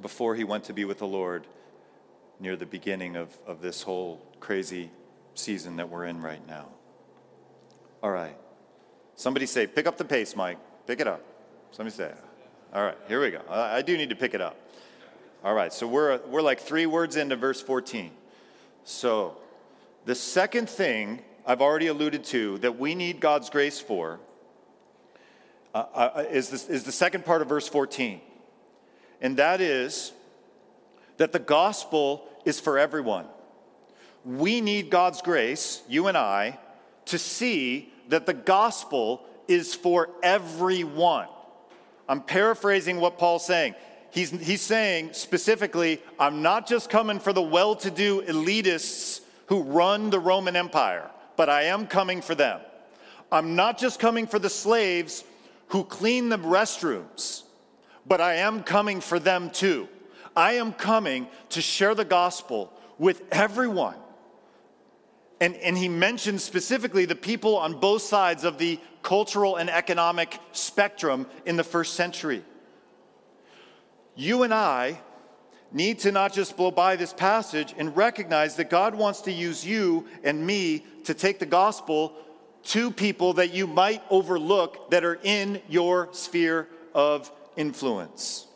before 0.00 0.36
he 0.36 0.44
went 0.44 0.64
to 0.64 0.72
be 0.72 0.84
with 0.84 0.98
the 0.98 1.06
Lord 1.06 1.46
near 2.38 2.54
the 2.54 2.66
beginning 2.66 3.16
of, 3.16 3.36
of 3.44 3.60
this 3.60 3.82
whole 3.82 4.24
crazy 4.38 4.90
season 5.34 5.76
that 5.76 5.88
we're 5.88 6.06
in 6.06 6.20
right 6.20 6.46
now. 6.46 6.68
All 8.00 8.12
right. 8.12 8.36
Somebody 9.16 9.46
say, 9.46 9.66
pick 9.66 9.88
up 9.88 9.98
the 9.98 10.04
pace, 10.04 10.36
Mike. 10.36 10.58
Pick 10.86 11.00
it 11.00 11.08
up. 11.08 11.22
Somebody 11.72 11.96
say, 11.96 12.12
all 12.72 12.84
right, 12.84 12.96
here 13.08 13.20
we 13.20 13.30
go. 13.30 13.40
I, 13.48 13.78
I 13.78 13.82
do 13.82 13.96
need 13.96 14.10
to 14.10 14.16
pick 14.16 14.34
it 14.34 14.40
up. 14.40 14.56
All 15.42 15.54
right, 15.54 15.72
so 15.72 15.86
we're, 15.88 16.20
we're 16.28 16.42
like 16.42 16.60
three 16.60 16.86
words 16.86 17.16
into 17.16 17.34
verse 17.34 17.60
14. 17.60 18.12
So, 18.84 19.36
the 20.04 20.14
second 20.14 20.68
thing 20.68 21.22
I've 21.44 21.60
already 21.60 21.88
alluded 21.88 22.22
to 22.26 22.58
that 22.58 22.78
we 22.78 22.94
need 22.94 23.18
God's 23.18 23.50
grace 23.50 23.80
for 23.80 24.20
uh, 25.74 25.84
uh, 25.94 26.24
is, 26.30 26.50
this, 26.50 26.68
is 26.68 26.84
the 26.84 26.92
second 26.92 27.24
part 27.24 27.42
of 27.42 27.48
verse 27.48 27.68
14 27.68 28.20
and 29.20 29.36
that 29.36 29.60
is 29.60 30.12
that 31.16 31.32
the 31.32 31.38
gospel 31.38 32.28
is 32.44 32.60
for 32.60 32.78
everyone. 32.78 33.26
we 34.24 34.60
need 34.60 34.90
God's 34.90 35.22
grace, 35.22 35.82
you 35.88 36.06
and 36.06 36.16
I, 36.16 36.58
to 37.06 37.18
see 37.18 37.92
that 38.08 38.26
the 38.26 38.34
gospel 38.34 39.24
is 39.48 39.74
for 39.74 40.10
everyone. 40.22 41.28
I'm 42.08 42.20
paraphrasing 42.20 43.00
what 43.00 43.18
Paul's 43.18 43.46
saying. 43.46 43.74
He's, 44.10 44.30
he's 44.30 44.60
saying 44.60 45.10
specifically, 45.12 46.00
I'm 46.18 46.42
not 46.42 46.66
just 46.66 46.90
coming 46.90 47.18
for 47.18 47.32
the 47.32 47.42
well 47.42 47.74
to 47.76 47.90
do 47.90 48.22
elitists 48.22 49.22
who 49.46 49.62
run 49.62 50.10
the 50.10 50.20
Roman 50.20 50.54
Empire, 50.54 51.10
but 51.36 51.48
I 51.48 51.64
am 51.64 51.86
coming 51.86 52.20
for 52.20 52.34
them. 52.34 52.60
I'm 53.30 53.56
not 53.56 53.78
just 53.78 53.98
coming 53.98 54.26
for 54.26 54.38
the 54.38 54.50
slaves 54.50 55.24
who 55.72 55.84
clean 55.84 56.28
the 56.28 56.38
restrooms, 56.38 57.44
but 58.06 58.20
I 58.20 58.34
am 58.34 58.62
coming 58.62 59.00
for 59.00 59.18
them 59.18 59.48
too. 59.48 59.88
I 60.36 60.54
am 60.54 60.74
coming 60.74 61.26
to 61.48 61.62
share 61.62 61.94
the 61.94 62.04
gospel 62.04 62.70
with 62.98 63.22
everyone. 63.32 63.96
And, 65.40 65.56
and 65.56 65.76
he 65.76 65.88
mentions 65.88 66.44
specifically 66.44 67.06
the 67.06 67.14
people 67.14 67.56
on 67.56 67.80
both 67.80 68.02
sides 68.02 68.44
of 68.44 68.58
the 68.58 68.78
cultural 69.02 69.56
and 69.56 69.70
economic 69.70 70.38
spectrum 70.52 71.26
in 71.46 71.56
the 71.56 71.64
first 71.64 71.94
century. 71.94 72.44
You 74.14 74.42
and 74.42 74.52
I 74.52 75.00
need 75.72 76.00
to 76.00 76.12
not 76.12 76.34
just 76.34 76.54
blow 76.54 76.70
by 76.70 76.96
this 76.96 77.14
passage 77.14 77.74
and 77.78 77.96
recognize 77.96 78.56
that 78.56 78.68
God 78.68 78.94
wants 78.94 79.22
to 79.22 79.32
use 79.32 79.64
you 79.64 80.06
and 80.22 80.46
me 80.46 80.84
to 81.04 81.14
take 81.14 81.38
the 81.38 81.46
gospel 81.46 82.12
to 82.64 82.90
people 82.90 83.34
that 83.34 83.52
you 83.52 83.66
might 83.66 84.02
overlook 84.10 84.90
that 84.90 85.04
are 85.04 85.18
in 85.22 85.60
your 85.68 86.08
sphere 86.12 86.68
of 86.94 87.30
influence. 87.56 88.46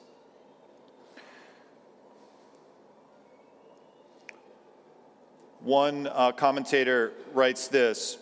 One 5.61 6.07
uh, 6.07 6.31
commentator 6.33 7.13
writes 7.33 7.67
this. 7.67 8.19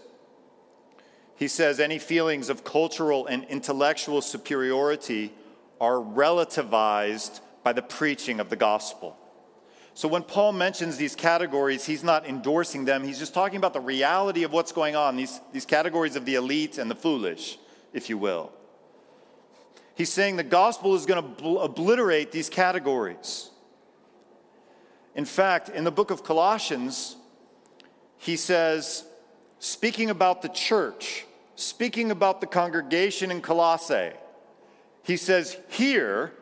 He 1.37 1.49
says, 1.49 1.79
Any 1.79 1.99
feelings 1.99 2.49
of 2.49 2.65
cultural 2.65 3.27
and 3.27 3.45
intellectual 3.45 4.23
superiority 4.23 5.33
are 5.81 5.97
relativized 5.97 7.41
by 7.63 7.75
the 7.75 7.83
preaching 7.83 8.41
of 8.41 8.49
the 8.49 8.57
gospel. 8.57 9.19
So 9.95 10.09
when 10.09 10.25
Paul 10.25 10.53
mentions 10.53 10.97
these 10.97 11.15
categories, 11.15 11.87
he's 11.87 12.03
not 12.03 12.27
endorsing 12.27 12.85
them. 12.85 13.05
He's 13.05 13.19
just 13.19 13.33
talking 13.33 13.57
about 13.57 13.73
the 13.73 13.81
reality 13.81 14.43
of 14.43 14.53
what's 14.53 14.73
going 14.73 14.97
on, 14.97 15.17
these, 15.17 15.41
these 15.53 15.65
categories 15.65 16.17
of 16.17 16.25
the 16.25 16.35
elite 16.35 16.79
and 16.79 16.91
the 16.91 16.97
foolish, 16.97 17.59
if 17.93 18.11
you 18.11 18.19
will. 18.19 18.51
He's 19.95 20.13
saying 20.13 20.35
the 20.35 20.43
gospel 20.43 20.97
is 20.97 21.07
going 21.07 21.23
to 21.23 21.43
bl- 21.43 21.61
obliterate 21.61 22.33
these 22.33 22.49
categories. 22.49 23.51
In 25.15 25.25
fact, 25.25 25.69
in 25.69 25.85
the 25.85 25.93
book 25.93 26.11
of 26.11 26.25
Colossians, 26.25 27.15
he 28.19 28.37
says, 28.37 29.05
speaking 29.61 30.11
about 30.11 30.43
the 30.43 30.49
church, 30.49 31.25
speaking 31.55 32.11
about 32.11 32.41
the 32.41 32.49
congregation 32.49 33.31
in 33.31 33.41
Colossae, 33.41 34.11
he 35.05 35.17
says, 35.17 35.57
Here 35.69 36.33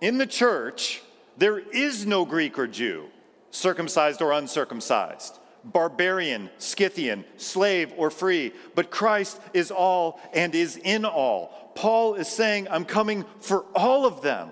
in 0.00 0.16
the 0.16 0.26
church, 0.26 1.02
there 1.40 1.58
is 1.58 2.04
no 2.04 2.26
Greek 2.26 2.58
or 2.58 2.66
Jew, 2.66 3.06
circumcised 3.50 4.20
or 4.20 4.32
uncircumcised, 4.32 5.38
barbarian, 5.64 6.50
Scythian, 6.58 7.24
slave 7.38 7.94
or 7.96 8.10
free, 8.10 8.52
but 8.74 8.90
Christ 8.90 9.40
is 9.54 9.70
all 9.70 10.20
and 10.34 10.54
is 10.54 10.76
in 10.76 11.06
all. 11.06 11.72
Paul 11.74 12.16
is 12.16 12.28
saying, 12.28 12.68
I'm 12.70 12.84
coming 12.84 13.24
for 13.40 13.64
all 13.74 14.04
of 14.04 14.20
them. 14.20 14.50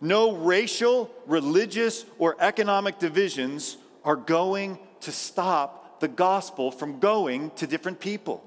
No 0.00 0.34
racial, 0.34 1.08
religious, 1.24 2.04
or 2.18 2.34
economic 2.40 2.98
divisions 2.98 3.76
are 4.04 4.16
going 4.16 4.80
to 5.02 5.12
stop 5.12 6.00
the 6.00 6.08
gospel 6.08 6.72
from 6.72 6.98
going 6.98 7.52
to 7.52 7.68
different 7.68 8.00
people. 8.00 8.42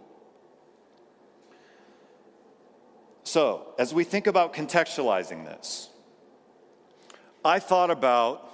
So, 3.23 3.73
as 3.79 3.93
we 3.93 4.03
think 4.03 4.27
about 4.27 4.53
contextualizing 4.53 5.45
this, 5.45 5.89
I 7.43 7.59
thought 7.59 7.89
about 7.89 8.49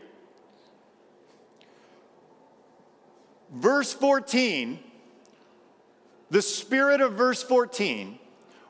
Verse 3.53 3.93
14, 3.93 4.79
the 6.31 6.43
spirit 6.43 7.01
of 7.01 7.15
verse 7.15 7.43
14 7.43 8.21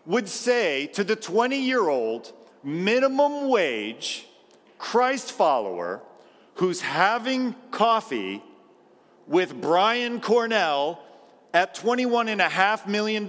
would 0.07 0.29
say 0.29 0.87
to 0.87 1.05
the 1.05 1.17
20 1.17 1.61
year 1.61 1.89
old 1.89 2.33
minimum 2.63 3.49
wage 3.49 4.28
Christ 4.79 5.33
follower 5.33 6.03
who's 6.55 6.81
having 6.81 7.55
coffee 7.71 8.43
with 9.27 9.61
Brian 9.61 10.21
Cornell 10.21 11.01
at 11.55 11.75
$21.5 11.75 12.87
million 12.87 13.29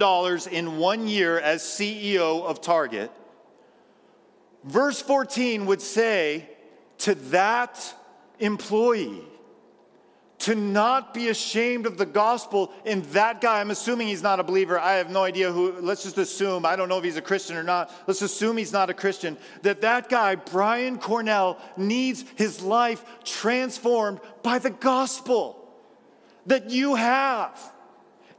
in 0.52 0.78
one 0.78 1.06
year 1.06 1.38
as 1.38 1.62
CEO 1.62 2.42
of 2.44 2.60
Target, 2.60 3.10
verse 4.64 5.00
14 5.00 5.66
would 5.66 5.80
say 5.80 6.48
to 6.98 7.14
that 7.14 7.94
employee, 8.38 9.24
to 10.40 10.54
not 10.54 11.12
be 11.12 11.28
ashamed 11.28 11.86
of 11.86 11.98
the 11.98 12.06
gospel. 12.06 12.72
And 12.84 13.04
that 13.06 13.40
guy, 13.40 13.60
I'm 13.60 13.70
assuming 13.70 14.08
he's 14.08 14.22
not 14.22 14.40
a 14.40 14.42
believer. 14.42 14.78
I 14.78 14.94
have 14.94 15.10
no 15.10 15.22
idea 15.22 15.52
who, 15.52 15.72
let's 15.80 16.02
just 16.02 16.18
assume, 16.18 16.64
I 16.64 16.76
don't 16.76 16.88
know 16.88 16.98
if 16.98 17.04
he's 17.04 17.16
a 17.16 17.22
Christian 17.22 17.56
or 17.56 17.62
not. 17.62 17.92
Let's 18.06 18.22
assume 18.22 18.56
he's 18.56 18.72
not 18.72 18.90
a 18.90 18.94
Christian. 18.94 19.36
That 19.62 19.82
that 19.82 20.08
guy, 20.08 20.34
Brian 20.36 20.98
Cornell, 20.98 21.58
needs 21.76 22.24
his 22.36 22.62
life 22.62 23.04
transformed 23.24 24.20
by 24.42 24.58
the 24.58 24.70
gospel 24.70 25.56
that 26.46 26.70
you 26.70 26.94
have. 26.94 27.60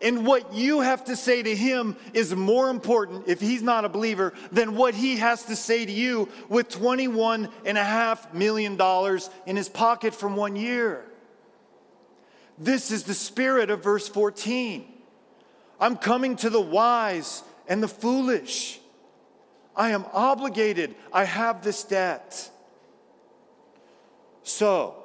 And 0.01 0.25
what 0.25 0.55
you 0.55 0.81
have 0.81 1.05
to 1.05 1.15
say 1.15 1.43
to 1.43 1.55
him 1.55 1.95
is 2.15 2.33
more 2.33 2.71
important 2.71 3.27
if 3.27 3.39
he's 3.39 3.61
not 3.61 3.85
a 3.85 3.89
believer 3.89 4.33
than 4.51 4.75
what 4.75 4.95
he 4.95 5.17
has 5.17 5.43
to 5.43 5.55
say 5.55 5.85
to 5.85 5.91
you 5.91 6.27
with 6.49 6.69
$21.5 6.69 8.33
million 8.33 9.19
in 9.45 9.55
his 9.55 9.69
pocket 9.69 10.15
from 10.15 10.35
one 10.35 10.55
year. 10.55 11.05
This 12.61 12.91
is 12.91 13.03
the 13.03 13.15
spirit 13.15 13.71
of 13.71 13.83
verse 13.83 14.07
14. 14.07 14.85
I'm 15.79 15.97
coming 15.97 16.35
to 16.37 16.49
the 16.51 16.61
wise 16.61 17.41
and 17.67 17.81
the 17.81 17.87
foolish. 17.87 18.79
I 19.75 19.89
am 19.89 20.05
obligated. 20.13 20.93
I 21.11 21.23
have 21.23 21.63
this 21.63 21.83
debt. 21.83 22.51
So, 24.43 24.95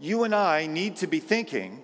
you 0.00 0.24
and 0.24 0.34
I 0.34 0.66
need 0.66 0.96
to 0.96 1.06
be 1.06 1.20
thinking 1.20 1.80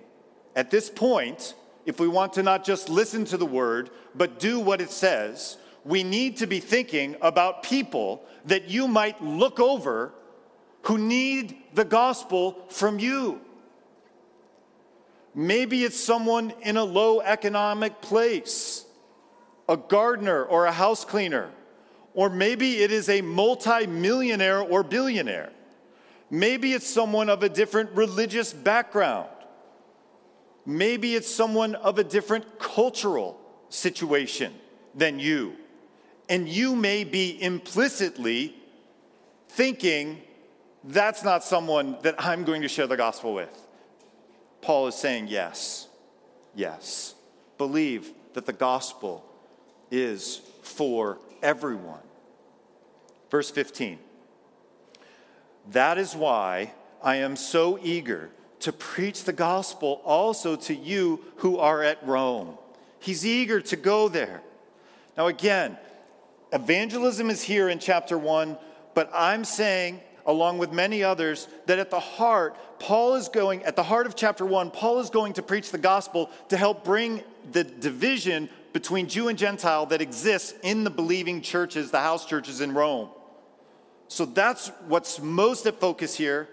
at 0.57 0.71
this 0.71 0.89
point, 0.89 1.53
if 1.85 2.01
we 2.01 2.09
want 2.09 2.33
to 2.33 2.43
not 2.43 2.65
just 2.65 2.89
listen 2.89 3.23
to 3.25 3.37
the 3.37 3.45
word, 3.45 3.91
but 4.13 4.39
do 4.39 4.59
what 4.59 4.81
it 4.81 4.91
says, 4.91 5.55
we 5.85 6.03
need 6.03 6.35
to 6.37 6.47
be 6.47 6.59
thinking 6.59 7.15
about 7.21 7.63
people 7.63 8.23
that 8.43 8.67
you 8.67 8.89
might 8.89 9.23
look 9.23 9.61
over 9.61 10.11
who 10.81 10.97
need 10.97 11.55
the 11.73 11.85
gospel 11.85 12.57
from 12.67 12.99
you. 12.99 13.39
Maybe 15.37 15.83
it's 15.83 16.03
someone 16.03 16.51
in 16.63 16.77
a 16.77 16.83
low 16.83 17.21
economic 17.21 18.01
place, 18.01 18.83
a 19.69 19.77
gardener 19.77 20.43
or 20.43 20.65
a 20.65 20.71
house 20.71 21.05
cleaner, 21.05 21.51
or 22.15 22.31
maybe 22.31 22.77
it 22.77 22.91
is 22.91 23.07
a 23.07 23.21
multimillionaire 23.21 24.59
or 24.61 24.81
billionaire. 24.81 25.51
Maybe 26.31 26.73
it's 26.73 26.87
someone 26.87 27.29
of 27.29 27.43
a 27.43 27.49
different 27.49 27.91
religious 27.91 28.51
background. 28.51 29.29
Maybe 30.65 31.13
it's 31.13 31.31
someone 31.31 31.75
of 31.75 31.99
a 31.99 32.03
different 32.03 32.57
cultural 32.57 33.39
situation 33.69 34.55
than 34.95 35.19
you. 35.19 35.55
And 36.29 36.49
you 36.49 36.75
may 36.75 37.03
be 37.03 37.39
implicitly 37.39 38.55
thinking, 39.49 40.19
that's 40.83 41.23
not 41.23 41.43
someone 41.43 41.99
that 42.01 42.15
I'm 42.17 42.43
going 42.43 42.63
to 42.63 42.67
share 42.67 42.87
the 42.87 42.97
gospel 42.97 43.35
with. 43.35 43.66
Paul 44.67 44.87
is 44.87 44.95
saying, 44.95 45.29
yes, 45.29 45.87
yes. 46.53 47.15
Believe 47.57 48.11
that 48.33 48.45
the 48.45 48.51
gospel 48.51 49.23
is 49.89 50.41
for 50.61 51.19
everyone. 51.41 52.01
Verse 53.31 53.49
15. 53.49 53.97
That 55.71 55.97
is 55.97 56.17
why 56.17 56.73
I 57.01 57.15
am 57.15 57.37
so 57.37 57.79
eager 57.81 58.29
to 58.59 58.73
preach 58.73 59.23
the 59.23 59.31
gospel 59.31 60.01
also 60.03 60.57
to 60.57 60.75
you 60.75 61.23
who 61.37 61.59
are 61.59 61.81
at 61.81 62.05
Rome. 62.05 62.57
He's 62.99 63.25
eager 63.25 63.61
to 63.61 63.77
go 63.77 64.09
there. 64.09 64.41
Now, 65.15 65.27
again, 65.27 65.77
evangelism 66.51 67.29
is 67.29 67.41
here 67.41 67.69
in 67.69 67.79
chapter 67.79 68.17
1, 68.17 68.57
but 68.93 69.09
I'm 69.13 69.45
saying, 69.45 70.01
along 70.27 70.57
with 70.59 70.71
many 70.71 71.03
others, 71.03 71.47
that 71.65 71.79
at 71.79 71.89
the 71.89 71.99
heart, 71.99 72.55
Paul 72.79 73.15
is 73.15 73.29
going, 73.29 73.63
at 73.63 73.75
the 73.75 73.83
heart 73.83 74.05
of 74.05 74.15
chapter 74.15 74.45
1, 74.45 74.71
Paul 74.71 74.99
is 74.99 75.09
going 75.09 75.33
to 75.33 75.41
preach 75.41 75.71
the 75.71 75.77
gospel 75.77 76.29
to 76.49 76.57
help 76.57 76.83
bring 76.83 77.23
the 77.51 77.63
division 77.63 78.49
between 78.73 79.07
Jew 79.07 79.29
and 79.29 79.37
Gentile 79.37 79.85
that 79.87 80.01
exists 80.01 80.53
in 80.61 80.83
the 80.83 80.89
believing 80.89 81.41
churches, 81.41 81.89
the 81.89 81.99
house 81.99 82.25
churches 82.25 82.61
in 82.61 82.73
Rome. 82.73 83.09
So 84.09 84.25
that's 84.25 84.67
what's 84.87 85.19
most 85.19 85.65
at 85.65 85.79
focus 85.79 86.15
here, 86.15 86.47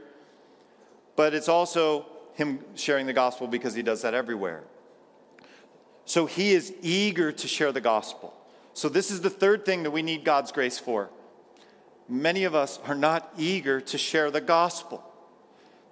but 1.16 1.34
it's 1.34 1.48
also 1.48 2.06
him 2.34 2.60
sharing 2.74 3.06
the 3.06 3.12
gospel 3.12 3.46
because 3.46 3.74
he 3.74 3.82
does 3.82 4.02
that 4.02 4.14
everywhere. 4.14 4.64
So 6.04 6.26
he 6.26 6.52
is 6.52 6.72
eager 6.80 7.32
to 7.32 7.48
share 7.48 7.72
the 7.72 7.80
gospel. 7.80 8.34
So, 8.74 8.88
this 8.88 9.12
is 9.12 9.20
the 9.20 9.30
third 9.30 9.64
thing 9.64 9.84
that 9.84 9.92
we 9.92 10.02
need 10.02 10.24
God's 10.24 10.50
grace 10.50 10.80
for. 10.80 11.08
Many 12.08 12.44
of 12.44 12.54
us 12.54 12.78
are 12.86 12.94
not 12.94 13.32
eager 13.38 13.80
to 13.80 13.98
share 13.98 14.30
the 14.30 14.40
gospel. 14.40 15.02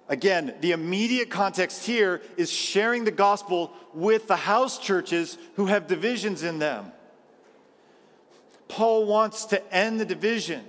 Again, 0.09 0.53
the 0.61 0.71
immediate 0.71 1.29
context 1.29 1.85
here 1.85 2.21
is 2.37 2.51
sharing 2.51 3.03
the 3.03 3.11
gospel 3.11 3.71
with 3.93 4.27
the 4.27 4.35
house 4.35 4.77
churches 4.77 5.37
who 5.55 5.67
have 5.67 5.87
divisions 5.87 6.43
in 6.43 6.59
them. 6.59 6.91
Paul 8.67 9.05
wants 9.05 9.45
to 9.45 9.73
end 9.73 9.99
the 9.99 10.05
division. 10.05 10.63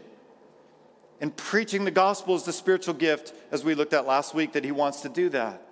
And 1.20 1.34
preaching 1.36 1.84
the 1.84 1.90
gospel 1.90 2.36
is 2.36 2.42
the 2.44 2.52
spiritual 2.52 2.94
gift, 2.94 3.32
as 3.50 3.64
we 3.64 3.74
looked 3.74 3.92
at 3.92 4.06
last 4.06 4.34
week, 4.34 4.52
that 4.52 4.64
he 4.64 4.72
wants 4.72 5.00
to 5.02 5.08
do 5.08 5.28
that. 5.30 5.62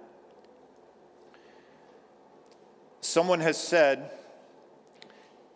Someone 3.01 3.41
has 3.41 3.59
said, 3.59 4.11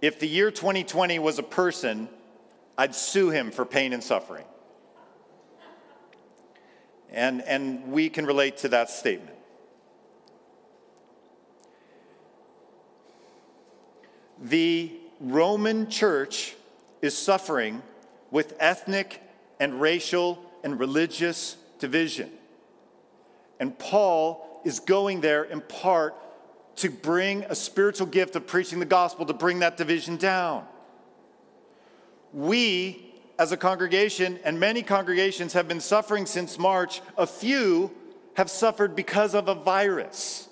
if 0.02 0.18
the 0.18 0.26
year 0.26 0.50
2020 0.50 1.18
was 1.18 1.38
a 1.38 1.42
person, 1.42 2.08
I'd 2.78 2.94
sue 2.94 3.30
him 3.30 3.50
for 3.50 3.64
pain 3.64 3.92
and 3.92 4.02
suffering. 4.02 4.44
And, 7.10 7.42
and 7.42 7.92
we 7.92 8.10
can 8.10 8.26
relate 8.26 8.58
to 8.58 8.68
that 8.68 8.90
statement. 8.90 9.36
The 14.42 14.92
Roman 15.18 15.88
church 15.88 16.54
is 17.00 17.16
suffering 17.16 17.82
with 18.30 18.54
ethnic 18.58 19.22
and 19.58 19.80
racial 19.80 20.42
and 20.62 20.78
religious 20.78 21.56
division. 21.78 22.30
And 23.58 23.78
Paul 23.78 24.60
is 24.64 24.80
going 24.80 25.22
there 25.22 25.44
in 25.44 25.62
part 25.62 26.14
to 26.76 26.90
bring 26.90 27.44
a 27.44 27.54
spiritual 27.54 28.06
gift 28.06 28.36
of 28.36 28.46
preaching 28.46 28.78
the 28.78 28.84
gospel 28.84 29.24
to 29.24 29.32
bring 29.32 29.60
that 29.60 29.78
division 29.78 30.16
down. 30.16 30.66
We, 32.32 33.14
as 33.38 33.52
a 33.52 33.56
congregation, 33.56 34.38
and 34.44 34.58
many 34.60 34.82
congregations 34.82 35.52
have 35.52 35.68
been 35.68 35.80
suffering 35.80 36.26
since 36.26 36.58
March, 36.58 37.00
a 37.16 37.26
few 37.26 37.90
have 38.34 38.50
suffered 38.50 38.94
because 38.94 39.34
of 39.34 39.48
a 39.48 39.54
virus. 39.54 40.48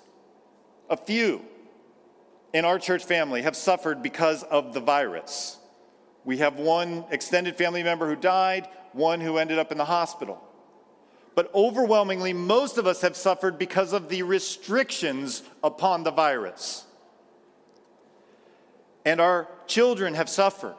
A 0.89 0.97
few 0.97 1.41
in 2.53 2.65
our 2.65 2.79
church 2.79 3.03
family 3.03 3.41
have 3.41 3.55
suffered 3.55 4.01
because 4.01 4.43
of 4.43 4.73
the 4.73 4.79
virus. 4.79 5.59
We 6.23 6.37
have 6.37 6.57
one 6.57 7.05
extended 7.11 7.55
family 7.55 7.83
member 7.83 8.07
who 8.07 8.15
died, 8.15 8.67
one 8.93 9.21
who 9.21 9.37
ended 9.37 9.59
up 9.59 9.71
in 9.71 9.77
the 9.77 9.85
hospital. 9.85 10.41
But 11.35 11.53
overwhelmingly, 11.53 12.33
most 12.33 12.77
of 12.77 12.87
us 12.87 13.01
have 13.01 13.15
suffered 13.15 13.59
because 13.59 13.93
of 13.93 14.09
the 14.09 14.23
restrictions 14.23 15.43
upon 15.63 16.03
the 16.03 16.11
virus. 16.11 16.85
And 19.03 19.19
our 19.19 19.47
children 19.67 20.15
have 20.15 20.29
suffered. 20.29 20.77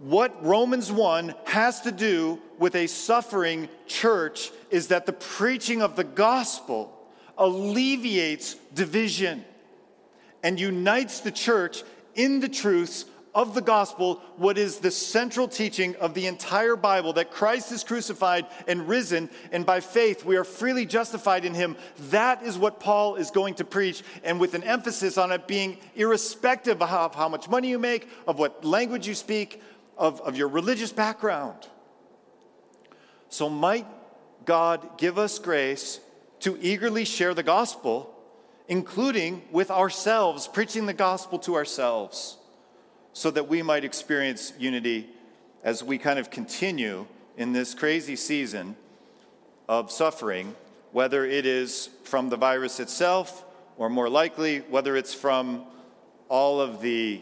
What 0.00 0.42
Romans 0.42 0.90
1 0.90 1.34
has 1.44 1.82
to 1.82 1.92
do 1.92 2.40
with 2.58 2.74
a 2.74 2.86
suffering 2.86 3.68
church 3.86 4.50
is 4.70 4.88
that 4.88 5.04
the 5.04 5.12
preaching 5.12 5.82
of 5.82 5.94
the 5.94 6.04
gospel 6.04 6.98
alleviates 7.36 8.54
division 8.72 9.44
and 10.42 10.58
unites 10.58 11.20
the 11.20 11.30
church 11.30 11.82
in 12.14 12.40
the 12.40 12.48
truths 12.48 13.04
of 13.34 13.54
the 13.54 13.60
gospel 13.60 14.22
what 14.36 14.58
is 14.58 14.78
the 14.78 14.90
central 14.90 15.46
teaching 15.46 15.94
of 15.96 16.14
the 16.14 16.26
entire 16.26 16.76
Bible 16.76 17.12
that 17.12 17.30
Christ 17.30 17.70
is 17.70 17.84
crucified 17.84 18.46
and 18.66 18.88
risen, 18.88 19.30
and 19.52 19.64
by 19.64 19.80
faith 19.80 20.24
we 20.24 20.36
are 20.36 20.44
freely 20.44 20.84
justified 20.84 21.44
in 21.44 21.54
him. 21.54 21.76
That 22.10 22.42
is 22.42 22.58
what 22.58 22.80
Paul 22.80 23.16
is 23.16 23.30
going 23.30 23.54
to 23.54 23.64
preach, 23.64 24.02
and 24.24 24.40
with 24.40 24.54
an 24.54 24.64
emphasis 24.64 25.16
on 25.16 25.30
it 25.30 25.46
being 25.46 25.78
irrespective 25.94 26.82
of 26.82 26.88
how, 26.88 27.04
of 27.06 27.14
how 27.14 27.28
much 27.28 27.48
money 27.48 27.68
you 27.68 27.78
make, 27.78 28.08
of 28.26 28.38
what 28.38 28.64
language 28.64 29.06
you 29.06 29.14
speak, 29.14 29.62
of, 30.00 30.20
of 30.22 30.34
your 30.34 30.48
religious 30.48 30.90
background. 30.90 31.68
So, 33.28 33.48
might 33.48 33.86
God 34.46 34.98
give 34.98 35.18
us 35.18 35.38
grace 35.38 36.00
to 36.40 36.58
eagerly 36.60 37.04
share 37.04 37.34
the 37.34 37.42
gospel, 37.42 38.12
including 38.66 39.42
with 39.52 39.70
ourselves, 39.70 40.48
preaching 40.48 40.86
the 40.86 40.94
gospel 40.94 41.38
to 41.40 41.54
ourselves 41.54 42.38
so 43.12 43.30
that 43.30 43.46
we 43.46 43.62
might 43.62 43.84
experience 43.84 44.54
unity 44.58 45.08
as 45.62 45.84
we 45.84 45.98
kind 45.98 46.18
of 46.18 46.30
continue 46.30 47.06
in 47.36 47.52
this 47.52 47.74
crazy 47.74 48.16
season 48.16 48.76
of 49.68 49.90
suffering, 49.90 50.56
whether 50.92 51.26
it 51.26 51.44
is 51.44 51.90
from 52.04 52.30
the 52.30 52.36
virus 52.36 52.80
itself, 52.80 53.44
or 53.76 53.90
more 53.90 54.08
likely, 54.08 54.60
whether 54.60 54.96
it's 54.96 55.12
from 55.12 55.64
all 56.28 56.60
of 56.60 56.80
the 56.80 57.20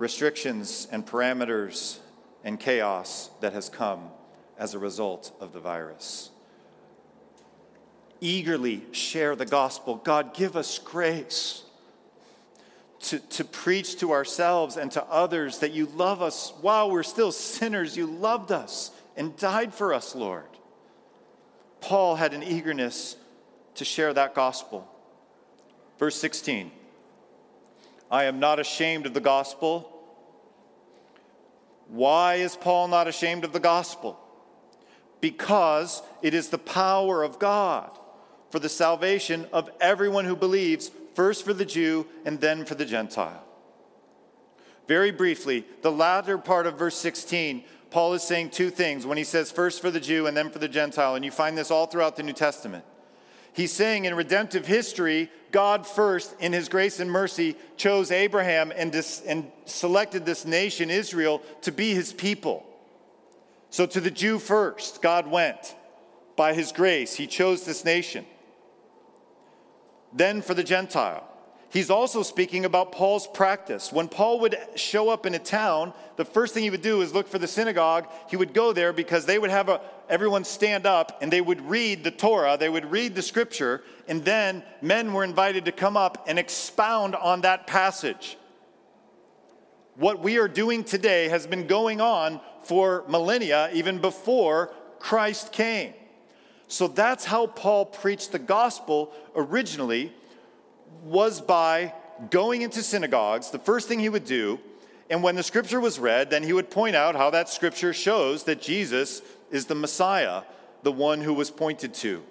restrictions 0.00 0.88
and 0.90 1.06
parameters 1.06 1.98
and 2.42 2.58
chaos 2.58 3.28
that 3.42 3.52
has 3.52 3.68
come 3.68 4.08
as 4.56 4.72
a 4.72 4.78
result 4.78 5.30
of 5.40 5.52
the 5.52 5.60
virus. 5.60 6.30
Eagerly 8.18 8.82
share 8.92 9.36
the 9.36 9.44
gospel. 9.44 9.96
God, 9.96 10.32
give 10.32 10.56
us 10.56 10.78
grace 10.78 11.64
to, 13.00 13.18
to 13.18 13.44
preach 13.44 13.98
to 13.98 14.12
ourselves 14.12 14.78
and 14.78 14.90
to 14.92 15.04
others 15.04 15.58
that 15.58 15.72
you 15.72 15.84
love 15.84 16.22
us 16.22 16.54
while 16.62 16.90
we're 16.90 17.02
still 17.02 17.30
sinners. 17.30 17.94
You 17.94 18.06
loved 18.06 18.50
us 18.52 18.92
and 19.18 19.36
died 19.36 19.74
for 19.74 19.92
us, 19.92 20.14
Lord. 20.14 20.44
Paul 21.82 22.16
had 22.16 22.32
an 22.32 22.42
eagerness 22.42 23.16
to 23.74 23.84
share 23.84 24.14
that 24.14 24.34
gospel. 24.34 24.88
Verse 25.98 26.16
16 26.16 26.70
I 28.10 28.24
am 28.24 28.40
not 28.40 28.58
ashamed 28.58 29.04
of 29.04 29.14
the 29.14 29.20
gospel. 29.20 29.89
Why 31.90 32.36
is 32.36 32.54
Paul 32.54 32.88
not 32.88 33.08
ashamed 33.08 33.44
of 33.44 33.52
the 33.52 33.60
gospel? 33.60 34.18
Because 35.20 36.02
it 36.22 36.34
is 36.34 36.48
the 36.48 36.58
power 36.58 37.22
of 37.22 37.38
God 37.38 37.90
for 38.50 38.60
the 38.60 38.68
salvation 38.68 39.46
of 39.52 39.70
everyone 39.80 40.24
who 40.24 40.36
believes, 40.36 40.90
first 41.14 41.44
for 41.44 41.52
the 41.52 41.64
Jew 41.64 42.06
and 42.24 42.40
then 42.40 42.64
for 42.64 42.76
the 42.76 42.84
Gentile. 42.84 43.44
Very 44.86 45.10
briefly, 45.10 45.64
the 45.82 45.92
latter 45.92 46.38
part 46.38 46.66
of 46.66 46.78
verse 46.78 46.96
16, 46.96 47.64
Paul 47.90 48.14
is 48.14 48.22
saying 48.22 48.50
two 48.50 48.70
things 48.70 49.04
when 49.04 49.18
he 49.18 49.24
says 49.24 49.50
first 49.50 49.80
for 49.80 49.90
the 49.90 50.00
Jew 50.00 50.26
and 50.26 50.36
then 50.36 50.50
for 50.50 50.60
the 50.60 50.68
Gentile, 50.68 51.16
and 51.16 51.24
you 51.24 51.30
find 51.30 51.58
this 51.58 51.70
all 51.70 51.86
throughout 51.86 52.16
the 52.16 52.22
New 52.22 52.32
Testament. 52.32 52.84
He's 53.52 53.72
saying 53.72 54.04
in 54.04 54.14
redemptive 54.14 54.66
history, 54.66 55.30
God 55.50 55.86
first, 55.86 56.34
in 56.40 56.52
his 56.52 56.68
grace 56.68 57.00
and 57.00 57.10
mercy, 57.10 57.56
chose 57.76 58.10
Abraham 58.10 58.72
and, 58.74 58.92
dis- 58.92 59.22
and 59.26 59.50
selected 59.64 60.24
this 60.24 60.44
nation, 60.44 60.90
Israel, 60.90 61.42
to 61.62 61.72
be 61.72 61.94
his 61.94 62.12
people. 62.12 62.64
So 63.70 63.86
to 63.86 64.00
the 64.00 64.10
Jew 64.10 64.38
first, 64.38 65.02
God 65.02 65.26
went. 65.26 65.76
By 66.36 66.54
his 66.54 66.72
grace, 66.72 67.14
he 67.14 67.26
chose 67.26 67.64
this 67.64 67.84
nation. 67.84 68.24
Then 70.12 70.42
for 70.42 70.54
the 70.54 70.64
Gentile. 70.64 71.26
He's 71.70 71.88
also 71.88 72.24
speaking 72.24 72.64
about 72.64 72.90
Paul's 72.90 73.28
practice. 73.28 73.92
When 73.92 74.08
Paul 74.08 74.40
would 74.40 74.58
show 74.74 75.08
up 75.08 75.24
in 75.24 75.36
a 75.36 75.38
town, 75.38 75.92
the 76.16 76.24
first 76.24 76.52
thing 76.52 76.64
he 76.64 76.70
would 76.70 76.82
do 76.82 77.00
is 77.00 77.14
look 77.14 77.28
for 77.28 77.38
the 77.38 77.46
synagogue. 77.46 78.08
He 78.28 78.36
would 78.36 78.52
go 78.52 78.72
there 78.72 78.92
because 78.92 79.24
they 79.24 79.38
would 79.38 79.50
have 79.50 79.68
a, 79.68 79.80
everyone 80.08 80.42
stand 80.42 80.84
up 80.84 81.18
and 81.22 81.32
they 81.32 81.40
would 81.40 81.60
read 81.60 82.02
the 82.02 82.10
Torah, 82.10 82.56
they 82.58 82.68
would 82.68 82.90
read 82.90 83.14
the 83.14 83.22
scripture, 83.22 83.84
and 84.08 84.24
then 84.24 84.64
men 84.82 85.12
were 85.12 85.22
invited 85.22 85.64
to 85.66 85.72
come 85.72 85.96
up 85.96 86.24
and 86.26 86.40
expound 86.40 87.14
on 87.14 87.42
that 87.42 87.68
passage. 87.68 88.36
What 89.94 90.20
we 90.20 90.38
are 90.38 90.48
doing 90.48 90.82
today 90.82 91.28
has 91.28 91.46
been 91.46 91.68
going 91.68 92.00
on 92.00 92.40
for 92.64 93.04
millennia, 93.06 93.70
even 93.72 94.00
before 94.00 94.74
Christ 94.98 95.52
came. 95.52 95.94
So 96.66 96.88
that's 96.88 97.24
how 97.24 97.46
Paul 97.46 97.86
preached 97.86 98.32
the 98.32 98.38
gospel 98.40 99.12
originally 99.36 100.12
was 101.04 101.40
by 101.40 101.94
going 102.30 102.62
into 102.62 102.82
synagogues. 102.82 103.50
The 103.50 103.58
first 103.58 103.88
thing 103.88 103.98
he 103.98 104.08
would 104.08 104.24
do, 104.24 104.60
and 105.08 105.22
when 105.22 105.36
the 105.36 105.42
scripture 105.42 105.80
was 105.80 105.98
read, 105.98 106.30
then 106.30 106.42
he 106.42 106.52
would 106.52 106.70
point 106.70 106.94
out 106.94 107.16
how 107.16 107.30
that 107.30 107.48
scripture 107.48 107.92
shows 107.92 108.44
that 108.44 108.60
Jesus 108.60 109.22
is 109.50 109.66
the 109.66 109.74
Messiah, 109.74 110.42
the 110.82 110.92
one 110.92 111.20
who 111.20 111.34
was 111.34 111.50
pointed 111.50 111.94
to. 111.94 112.22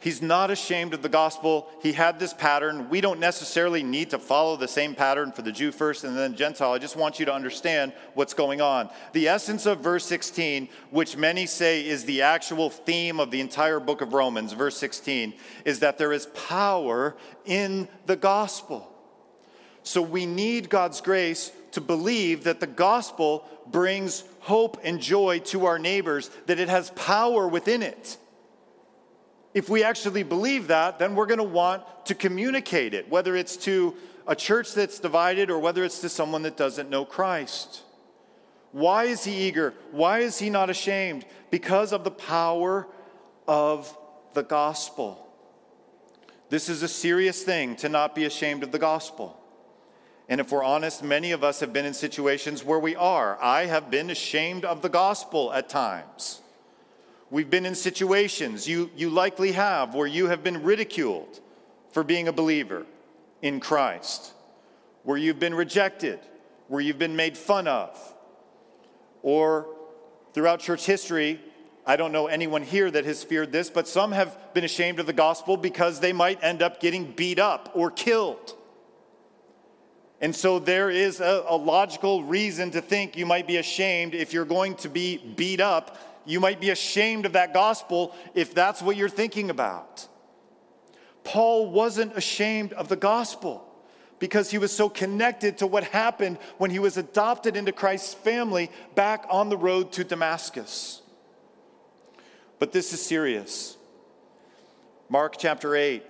He's 0.00 0.22
not 0.22 0.52
ashamed 0.52 0.94
of 0.94 1.02
the 1.02 1.08
gospel. 1.08 1.68
He 1.82 1.92
had 1.92 2.20
this 2.20 2.32
pattern. 2.32 2.88
We 2.88 3.00
don't 3.00 3.18
necessarily 3.18 3.82
need 3.82 4.10
to 4.10 4.18
follow 4.18 4.56
the 4.56 4.68
same 4.68 4.94
pattern 4.94 5.32
for 5.32 5.42
the 5.42 5.50
Jew 5.50 5.72
first 5.72 6.04
and 6.04 6.16
then 6.16 6.36
Gentile. 6.36 6.72
I 6.72 6.78
just 6.78 6.94
want 6.94 7.18
you 7.18 7.26
to 7.26 7.34
understand 7.34 7.92
what's 8.14 8.32
going 8.32 8.60
on. 8.60 8.90
The 9.12 9.26
essence 9.26 9.66
of 9.66 9.80
verse 9.80 10.04
16, 10.04 10.68
which 10.90 11.16
many 11.16 11.46
say 11.46 11.84
is 11.84 12.04
the 12.04 12.22
actual 12.22 12.70
theme 12.70 13.18
of 13.18 13.32
the 13.32 13.40
entire 13.40 13.80
book 13.80 14.00
of 14.00 14.12
Romans, 14.12 14.52
verse 14.52 14.76
16, 14.76 15.34
is 15.64 15.80
that 15.80 15.98
there 15.98 16.12
is 16.12 16.26
power 16.26 17.16
in 17.44 17.88
the 18.06 18.16
gospel. 18.16 18.88
So 19.82 20.00
we 20.00 20.26
need 20.26 20.70
God's 20.70 21.00
grace 21.00 21.50
to 21.72 21.80
believe 21.80 22.44
that 22.44 22.60
the 22.60 22.68
gospel 22.68 23.44
brings 23.66 24.22
hope 24.40 24.78
and 24.84 25.00
joy 25.00 25.40
to 25.40 25.66
our 25.66 25.78
neighbors, 25.78 26.30
that 26.46 26.60
it 26.60 26.68
has 26.68 26.90
power 26.90 27.48
within 27.48 27.82
it 27.82 28.16
if 29.58 29.68
we 29.68 29.82
actually 29.82 30.22
believe 30.22 30.68
that, 30.68 31.00
then 31.00 31.16
we're 31.16 31.26
going 31.26 31.38
to 31.38 31.44
want 31.44 31.82
to 32.06 32.14
communicate 32.14 32.94
it, 32.94 33.10
whether 33.10 33.34
it's 33.34 33.56
to 33.56 33.94
a 34.26 34.36
church 34.36 34.72
that's 34.72 35.00
divided 35.00 35.50
or 35.50 35.58
whether 35.58 35.82
it's 35.82 36.00
to 36.00 36.08
someone 36.08 36.42
that 36.42 36.56
doesn't 36.56 36.88
know 36.88 37.04
Christ. 37.04 37.82
Why 38.70 39.04
is 39.04 39.24
he 39.24 39.48
eager? 39.48 39.74
Why 39.90 40.20
is 40.20 40.38
he 40.38 40.48
not 40.48 40.70
ashamed? 40.70 41.24
Because 41.50 41.92
of 41.92 42.04
the 42.04 42.10
power 42.12 42.86
of 43.48 43.96
the 44.34 44.44
gospel. 44.44 45.26
This 46.50 46.68
is 46.68 46.84
a 46.84 46.88
serious 46.88 47.42
thing 47.42 47.74
to 47.76 47.88
not 47.88 48.14
be 48.14 48.26
ashamed 48.26 48.62
of 48.62 48.70
the 48.70 48.78
gospel. 48.78 49.36
And 50.28 50.40
if 50.40 50.52
we're 50.52 50.62
honest, 50.62 51.02
many 51.02 51.32
of 51.32 51.42
us 51.42 51.58
have 51.60 51.72
been 51.72 51.84
in 51.86 51.94
situations 51.94 52.62
where 52.62 52.78
we 52.78 52.94
are. 52.94 53.42
I 53.42 53.66
have 53.66 53.90
been 53.90 54.10
ashamed 54.10 54.64
of 54.64 54.82
the 54.82 54.88
gospel 54.88 55.52
at 55.52 55.68
times. 55.68 56.42
We've 57.30 57.50
been 57.50 57.66
in 57.66 57.74
situations, 57.74 58.66
you, 58.66 58.90
you 58.96 59.10
likely 59.10 59.52
have, 59.52 59.94
where 59.94 60.06
you 60.06 60.28
have 60.28 60.42
been 60.42 60.62
ridiculed 60.62 61.40
for 61.92 62.02
being 62.02 62.26
a 62.26 62.32
believer 62.32 62.86
in 63.42 63.60
Christ, 63.60 64.32
where 65.02 65.18
you've 65.18 65.38
been 65.38 65.54
rejected, 65.54 66.20
where 66.68 66.80
you've 66.80 66.98
been 66.98 67.16
made 67.16 67.36
fun 67.36 67.68
of. 67.68 68.14
Or 69.22 69.66
throughout 70.32 70.60
church 70.60 70.86
history, 70.86 71.40
I 71.86 71.96
don't 71.96 72.12
know 72.12 72.28
anyone 72.28 72.62
here 72.62 72.90
that 72.90 73.04
has 73.04 73.24
feared 73.24 73.52
this, 73.52 73.68
but 73.68 73.86
some 73.86 74.12
have 74.12 74.54
been 74.54 74.64
ashamed 74.64 74.98
of 74.98 75.06
the 75.06 75.12
gospel 75.12 75.56
because 75.56 76.00
they 76.00 76.12
might 76.12 76.42
end 76.42 76.62
up 76.62 76.80
getting 76.80 77.12
beat 77.12 77.38
up 77.38 77.70
or 77.74 77.90
killed. 77.90 78.54
And 80.20 80.34
so 80.34 80.58
there 80.58 80.90
is 80.90 81.20
a, 81.20 81.44
a, 81.46 81.56
logical 81.56 82.24
reason 82.24 82.72
to 82.72 82.80
think 82.80 83.16
you 83.16 83.24
might 83.24 83.46
be 83.46 83.58
ashamed 83.58 84.14
if 84.14 84.32
you're 84.32 84.44
going 84.44 84.74
to 84.76 84.88
be 84.88 85.16
beat 85.16 85.60
up 85.60 85.96
you 86.28 86.40
might 86.40 86.60
be 86.60 86.70
ashamed 86.70 87.26
of 87.26 87.32
that 87.32 87.54
gospel 87.54 88.14
if 88.34 88.54
that's 88.54 88.82
what 88.82 88.96
you're 88.96 89.08
thinking 89.08 89.50
about. 89.50 90.06
Paul 91.24 91.70
wasn't 91.70 92.16
ashamed 92.16 92.72
of 92.74 92.88
the 92.88 92.96
gospel 92.96 93.64
because 94.18 94.50
he 94.50 94.58
was 94.58 94.70
so 94.70 94.88
connected 94.88 95.58
to 95.58 95.66
what 95.66 95.84
happened 95.84 96.38
when 96.58 96.70
he 96.70 96.78
was 96.78 96.96
adopted 96.96 97.56
into 97.56 97.72
Christ's 97.72 98.14
family 98.14 98.70
back 98.94 99.24
on 99.30 99.48
the 99.48 99.56
road 99.56 99.92
to 99.92 100.04
Damascus. 100.04 101.02
But 102.58 102.72
this 102.72 102.92
is 102.92 103.04
serious. 103.04 103.76
Mark 105.08 105.36
chapter 105.38 105.76
8, 105.76 106.02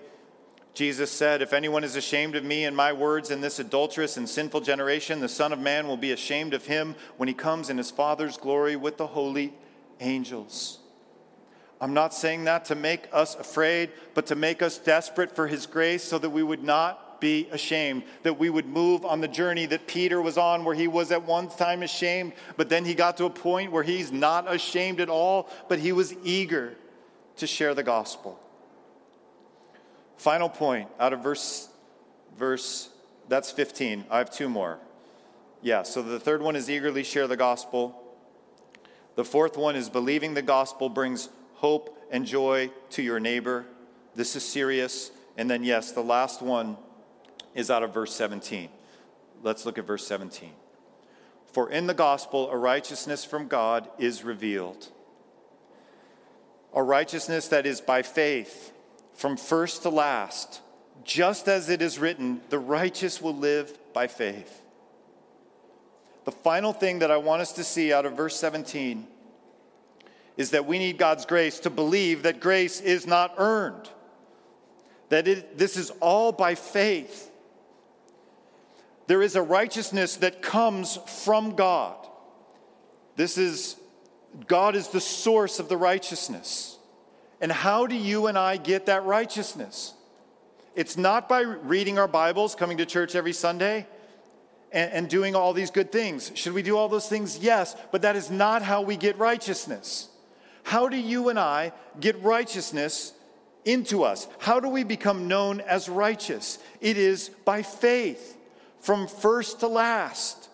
Jesus 0.74 1.10
said, 1.10 1.42
If 1.42 1.52
anyone 1.52 1.84
is 1.84 1.94
ashamed 1.94 2.34
of 2.34 2.44
me 2.44 2.64
and 2.64 2.76
my 2.76 2.92
words 2.92 3.30
in 3.30 3.40
this 3.40 3.58
adulterous 3.58 4.16
and 4.16 4.28
sinful 4.28 4.62
generation, 4.62 5.20
the 5.20 5.28
Son 5.28 5.52
of 5.52 5.58
Man 5.58 5.86
will 5.86 5.96
be 5.96 6.12
ashamed 6.12 6.54
of 6.54 6.66
him 6.66 6.96
when 7.16 7.28
he 7.28 7.34
comes 7.34 7.70
in 7.70 7.76
his 7.76 7.90
Father's 7.90 8.36
glory 8.36 8.74
with 8.76 8.96
the 8.96 9.06
holy 9.06 9.52
angels. 10.00 10.78
I'm 11.80 11.94
not 11.94 12.12
saying 12.12 12.44
that 12.44 12.64
to 12.66 12.74
make 12.74 13.08
us 13.12 13.36
afraid, 13.36 13.90
but 14.14 14.26
to 14.26 14.34
make 14.34 14.62
us 14.62 14.78
desperate 14.78 15.34
for 15.34 15.46
His 15.46 15.66
grace 15.66 16.02
so 16.02 16.18
that 16.18 16.30
we 16.30 16.42
would 16.42 16.64
not 16.64 17.20
be 17.20 17.48
ashamed, 17.50 18.02
that 18.22 18.38
we 18.38 18.50
would 18.50 18.66
move 18.66 19.04
on 19.04 19.20
the 19.20 19.28
journey 19.28 19.66
that 19.66 19.86
Peter 19.86 20.20
was 20.20 20.38
on, 20.38 20.64
where 20.64 20.74
he 20.74 20.88
was 20.88 21.10
at 21.10 21.24
one 21.24 21.48
time 21.48 21.82
ashamed, 21.82 22.32
but 22.56 22.68
then 22.68 22.84
he 22.84 22.94
got 22.94 23.16
to 23.16 23.24
a 23.24 23.30
point 23.30 23.72
where 23.72 23.82
he's 23.82 24.12
not 24.12 24.52
ashamed 24.52 25.00
at 25.00 25.08
all, 25.08 25.48
but 25.68 25.78
he 25.78 25.92
was 25.92 26.14
eager 26.24 26.74
to 27.36 27.46
share 27.46 27.74
the 27.74 27.82
gospel. 27.82 28.38
Final 30.16 30.48
point 30.48 30.88
out 30.98 31.12
of 31.12 31.22
verse, 31.22 31.68
verse, 32.36 32.90
that's 33.28 33.50
15. 33.50 34.04
I 34.10 34.18
have 34.18 34.30
two 34.30 34.48
more. 34.48 34.78
Yeah, 35.62 35.82
so 35.82 36.02
the 36.02 36.20
third 36.20 36.42
one 36.42 36.56
is 36.56 36.70
eagerly 36.70 37.02
share 37.02 37.26
the 37.26 37.36
gospel. 37.36 38.02
The 39.18 39.24
fourth 39.24 39.56
one 39.56 39.74
is 39.74 39.88
believing 39.88 40.34
the 40.34 40.42
gospel 40.42 40.88
brings 40.88 41.28
hope 41.54 42.00
and 42.08 42.24
joy 42.24 42.70
to 42.90 43.02
your 43.02 43.18
neighbor. 43.18 43.66
This 44.14 44.36
is 44.36 44.44
serious. 44.44 45.10
And 45.36 45.50
then, 45.50 45.64
yes, 45.64 45.90
the 45.90 46.04
last 46.04 46.40
one 46.40 46.76
is 47.52 47.68
out 47.68 47.82
of 47.82 47.92
verse 47.92 48.14
17. 48.14 48.68
Let's 49.42 49.66
look 49.66 49.76
at 49.76 49.88
verse 49.88 50.06
17. 50.06 50.52
For 51.52 51.68
in 51.68 51.88
the 51.88 51.94
gospel, 51.94 52.48
a 52.48 52.56
righteousness 52.56 53.24
from 53.24 53.48
God 53.48 53.88
is 53.98 54.22
revealed. 54.22 54.86
A 56.72 56.80
righteousness 56.84 57.48
that 57.48 57.66
is 57.66 57.80
by 57.80 58.02
faith, 58.02 58.72
from 59.14 59.36
first 59.36 59.82
to 59.82 59.88
last. 59.88 60.60
Just 61.02 61.48
as 61.48 61.68
it 61.68 61.82
is 61.82 61.98
written, 61.98 62.40
the 62.50 62.60
righteous 62.60 63.20
will 63.20 63.34
live 63.34 63.76
by 63.92 64.06
faith. 64.06 64.62
The 66.28 66.32
final 66.32 66.74
thing 66.74 66.98
that 66.98 67.10
I 67.10 67.16
want 67.16 67.40
us 67.40 67.52
to 67.52 67.64
see 67.64 67.90
out 67.90 68.04
of 68.04 68.12
verse 68.12 68.36
17 68.36 69.06
is 70.36 70.50
that 70.50 70.66
we 70.66 70.78
need 70.78 70.98
God's 70.98 71.24
grace 71.24 71.58
to 71.60 71.70
believe 71.70 72.24
that 72.24 72.38
grace 72.38 72.82
is 72.82 73.06
not 73.06 73.32
earned, 73.38 73.88
that 75.08 75.26
it, 75.26 75.56
this 75.56 75.78
is 75.78 75.88
all 76.00 76.32
by 76.32 76.54
faith. 76.54 77.30
There 79.06 79.22
is 79.22 79.36
a 79.36 79.42
righteousness 79.42 80.16
that 80.16 80.42
comes 80.42 80.98
from 81.24 81.56
God. 81.56 81.96
This 83.16 83.38
is, 83.38 83.76
God 84.46 84.76
is 84.76 84.88
the 84.88 85.00
source 85.00 85.58
of 85.58 85.70
the 85.70 85.78
righteousness. 85.78 86.76
And 87.40 87.50
how 87.50 87.86
do 87.86 87.96
you 87.96 88.26
and 88.26 88.36
I 88.36 88.58
get 88.58 88.84
that 88.84 89.02
righteousness? 89.06 89.94
It's 90.74 90.98
not 90.98 91.26
by 91.26 91.40
reading 91.40 91.98
our 91.98 92.06
Bibles, 92.06 92.54
coming 92.54 92.76
to 92.76 92.84
church 92.84 93.14
every 93.14 93.32
Sunday 93.32 93.86
and, 94.72 94.92
and 94.92 95.08
doing 95.08 95.34
all 95.34 95.52
these 95.52 95.70
good 95.70 95.92
things. 95.92 96.32
Should 96.34 96.52
we 96.52 96.62
do 96.62 96.76
all 96.76 96.88
those 96.88 97.08
things? 97.08 97.38
Yes, 97.38 97.76
but 97.92 98.02
that 98.02 98.16
is 98.16 98.30
not 98.30 98.62
how 98.62 98.82
we 98.82 98.96
get 98.96 99.18
righteousness. 99.18 100.08
How 100.64 100.88
do 100.88 100.96
you 100.96 101.28
and 101.28 101.38
I 101.38 101.72
get 101.98 102.22
righteousness 102.22 103.12
into 103.64 104.02
us? 104.02 104.28
How 104.38 104.60
do 104.60 104.68
we 104.68 104.84
become 104.84 105.28
known 105.28 105.60
as 105.62 105.88
righteous? 105.88 106.58
It 106.80 106.98
is 106.98 107.30
by 107.44 107.62
faith, 107.62 108.36
from 108.80 109.06
first 109.06 109.60
to 109.60 109.66
last. 109.66 110.48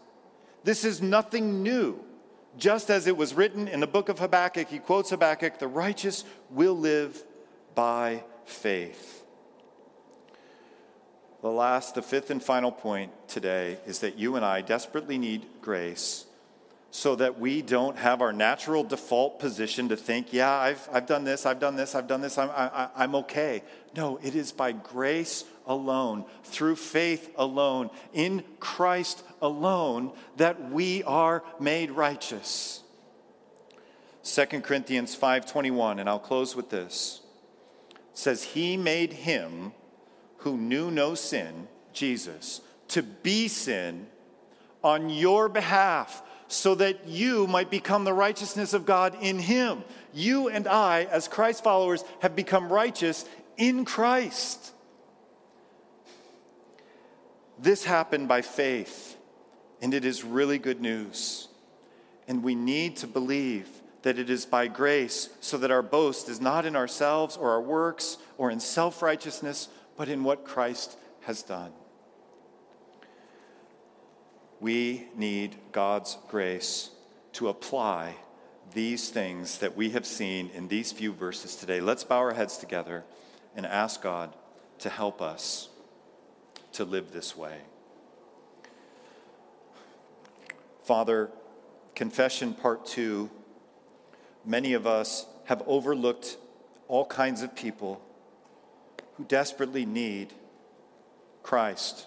This 0.63 0.85
is 0.85 1.03
nothing 1.03 1.63
new. 1.63 1.99
Just 2.57 2.91
as 2.91 3.09
it 3.09 3.17
was 3.17 3.35
written 3.35 3.67
in 3.67 3.81
the 3.81 3.87
book 3.87 4.09
of 4.09 4.21
Habakkuk, 4.21 4.69
he 4.69 4.79
quotes 4.79 5.11
Habakkuk 5.11 5.59
the 5.59 5.67
righteous 5.67 6.25
will 6.51 6.79
live 6.79 7.21
by 7.75 8.23
faith. 8.45 9.24
The 11.45 11.51
last, 11.51 11.95
the 11.95 12.01
fifth 12.01 12.31
and 12.31 12.43
final 12.43 12.73
point 12.73 13.13
today 13.29 13.77
is 13.85 13.99
that 13.99 14.17
you 14.17 14.37
and 14.37 14.43
I 14.43 14.63
desperately 14.63 15.19
need 15.19 15.45
grace 15.61 16.25
so 16.91 17.17
that 17.17 17.39
we 17.39 17.61
don't 17.61 17.99
have 17.99 18.23
our 18.23 18.33
natural 18.33 18.83
default 18.83 19.41
position 19.41 19.91
to 19.91 19.97
think, 19.99 20.33
yeah, 20.33 20.51
I've, 20.51 20.89
I've 20.91 21.07
done 21.07 21.25
this, 21.25 21.45
I've 21.45 21.61
done 21.61 21.77
this, 21.77 21.95
I've 21.95 22.07
done 22.07 22.23
this, 22.23 22.39
I'm, 22.39 22.49
I, 22.49 22.89
I'm 22.97 23.15
okay. 23.17 23.63
No, 23.95 24.19
it 24.23 24.35
is 24.35 24.53
by 24.53 24.73
grace 24.73 25.45
alone, 25.67 26.25
through 26.45 26.77
faith 26.77 27.31
alone, 27.37 27.91
in 28.15 28.43
Christ 28.59 29.23
alone, 29.43 30.13
that 30.39 30.71
we 30.71 31.03
are 31.03 31.45
made 31.61 31.91
righteous. 31.91 32.83
2 34.23 34.63
Corinthians 34.63 35.15
5:21 35.15 36.01
and 36.01 36.09
I'll 36.09 36.19
close 36.19 36.57
with 36.57 36.71
this. 36.71 37.21
says 38.15 38.43
he 38.45 38.79
made 38.79 39.13
him 39.13 39.75
who 40.45 40.59
knew 40.59 40.91
no 40.91 41.15
sin, 41.15 41.67
Jesus, 41.95 42.61
to 42.89 43.03
be 43.03 43.49
sin 43.49 44.07
on 44.83 45.09
your 45.09 45.49
behalf 45.49 46.23
so 46.49 46.75
that 46.75 47.09
you 47.09 47.47
might 47.47 47.71
become 47.71 48.05
the 48.05 48.13
righteousness 48.13 48.75
of 48.75 48.85
God 48.85 49.17
in 49.23 49.39
him. 49.39 49.83
You 50.13 50.49
and 50.49 50.69
I, 50.69 51.05
as 51.05 51.29
Christ 51.29 51.65
followers, 51.65 52.05
have 52.21 52.37
become 52.37 52.71
righteous 52.71 53.25
in 53.57 53.87
Christ. 53.87 54.73
This 57.59 57.85
happened 57.85 58.29
by 58.29 58.43
faith, 58.43 59.17
and 59.81 59.95
it 59.95 60.05
is 60.05 60.25
really 60.25 60.59
good 60.59 60.83
news. 60.83 61.49
And 62.29 62.43
we 62.43 62.55
need 62.55 62.97
to 62.97 63.07
believe 63.07 63.69
that 64.03 64.19
it 64.19 64.29
is 64.29 64.45
by 64.45 64.67
grace, 64.67 65.31
so 65.41 65.57
that 65.57 65.71
our 65.71 65.83
boast 65.83 66.29
is 66.29 66.39
not 66.39 66.67
in 66.67 66.77
ourselves 66.77 67.39
or 67.39 67.53
our 67.53 67.63
works 67.63 68.19
or 68.37 68.51
in 68.51 68.61
self 68.61 69.01
righteousness, 69.01 69.69
but 69.97 70.09
in 70.09 70.25
what 70.25 70.45
Christ 70.45 70.97
has 71.23 71.43
done. 71.43 71.73
We 74.61 75.09
need 75.17 75.57
God's 75.73 76.17
grace 76.29 76.91
to 77.35 77.49
apply 77.49 78.17
these 78.73 79.11
things 79.11 79.59
that 79.59 79.77
we 79.77 79.91
have 79.91 80.07
seen 80.07 80.51
in 80.55 80.69
these 80.69 80.93
few 80.93 81.13
verses 81.13 81.57
today. 81.57 81.81
Let's 81.81 82.05
bow 82.05 82.19
our 82.19 82.35
heads 82.35 82.57
together 82.57 83.05
and 83.55 83.67
ask 83.67 84.03
God 84.03 84.35
to 84.79 84.89
help 84.89 85.21
us 85.21 85.69
to 86.73 86.85
live 86.85 87.13
this 87.13 87.37
way. 87.37 87.59
Father, 90.83 91.31
confession 91.95 92.53
part 92.53 92.85
two. 92.85 93.31
Many 94.45 94.73
of 94.75 94.87
us 94.87 95.27
have 95.45 95.63
overlooked 95.67 96.37
all 96.89 97.07
kinds 97.07 97.43
of 97.43 97.55
people 97.55 98.03
who 99.17 99.25
desperately 99.25 99.85
need 99.87 100.33
Christ 101.43 102.07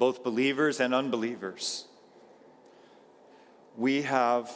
both 0.00 0.24
believers 0.24 0.80
and 0.80 0.94
unbelievers. 0.94 1.84
We 3.76 4.02
have, 4.02 4.50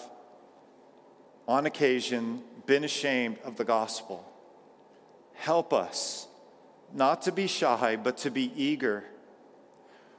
on 1.46 1.66
occasion, 1.66 2.42
been 2.64 2.82
ashamed 2.82 3.36
of 3.44 3.56
the 3.56 3.64
gospel. 3.64 4.24
Help 5.34 5.74
us 5.74 6.26
not 6.94 7.20
to 7.22 7.32
be 7.32 7.46
shy, 7.46 7.96
but 7.96 8.16
to 8.18 8.30
be 8.30 8.50
eager. 8.56 9.04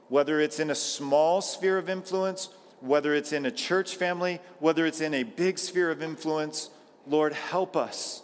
Whether 0.08 0.40
it's 0.40 0.60
in 0.60 0.70
a 0.70 0.76
small 0.76 1.40
sphere 1.40 1.76
of 1.76 1.90
influence, 1.90 2.48
whether 2.80 3.12
it's 3.12 3.32
in 3.32 3.46
a 3.46 3.50
church 3.50 3.96
family, 3.96 4.40
whether 4.60 4.86
it's 4.86 5.00
in 5.00 5.12
a 5.12 5.24
big 5.24 5.58
sphere 5.58 5.90
of 5.90 6.04
influence, 6.04 6.70
Lord, 7.04 7.32
help 7.32 7.76
us 7.76 8.22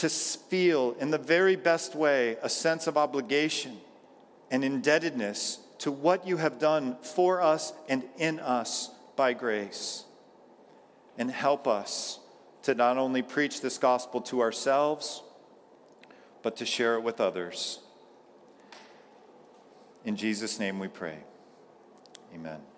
to 0.00 0.08
feel 0.08 0.96
in 0.98 1.10
the 1.10 1.18
very 1.18 1.56
best 1.56 1.94
way 1.94 2.38
a 2.42 2.48
sense 2.48 2.86
of 2.86 2.96
obligation 2.96 3.76
and 4.50 4.64
indebtedness 4.64 5.58
to 5.78 5.92
what 5.92 6.26
you 6.26 6.38
have 6.38 6.58
done 6.58 6.96
for 7.02 7.42
us 7.42 7.74
and 7.86 8.02
in 8.16 8.40
us 8.40 8.90
by 9.14 9.34
grace. 9.34 10.04
And 11.18 11.30
help 11.30 11.68
us 11.68 12.18
to 12.62 12.74
not 12.74 12.96
only 12.96 13.20
preach 13.20 13.60
this 13.60 13.76
gospel 13.76 14.22
to 14.22 14.40
ourselves, 14.40 15.22
but 16.42 16.56
to 16.56 16.64
share 16.64 16.94
it 16.94 17.02
with 17.02 17.20
others. 17.20 17.80
In 20.06 20.16
Jesus' 20.16 20.58
name 20.58 20.78
we 20.78 20.88
pray. 20.88 21.18
Amen. 22.34 22.69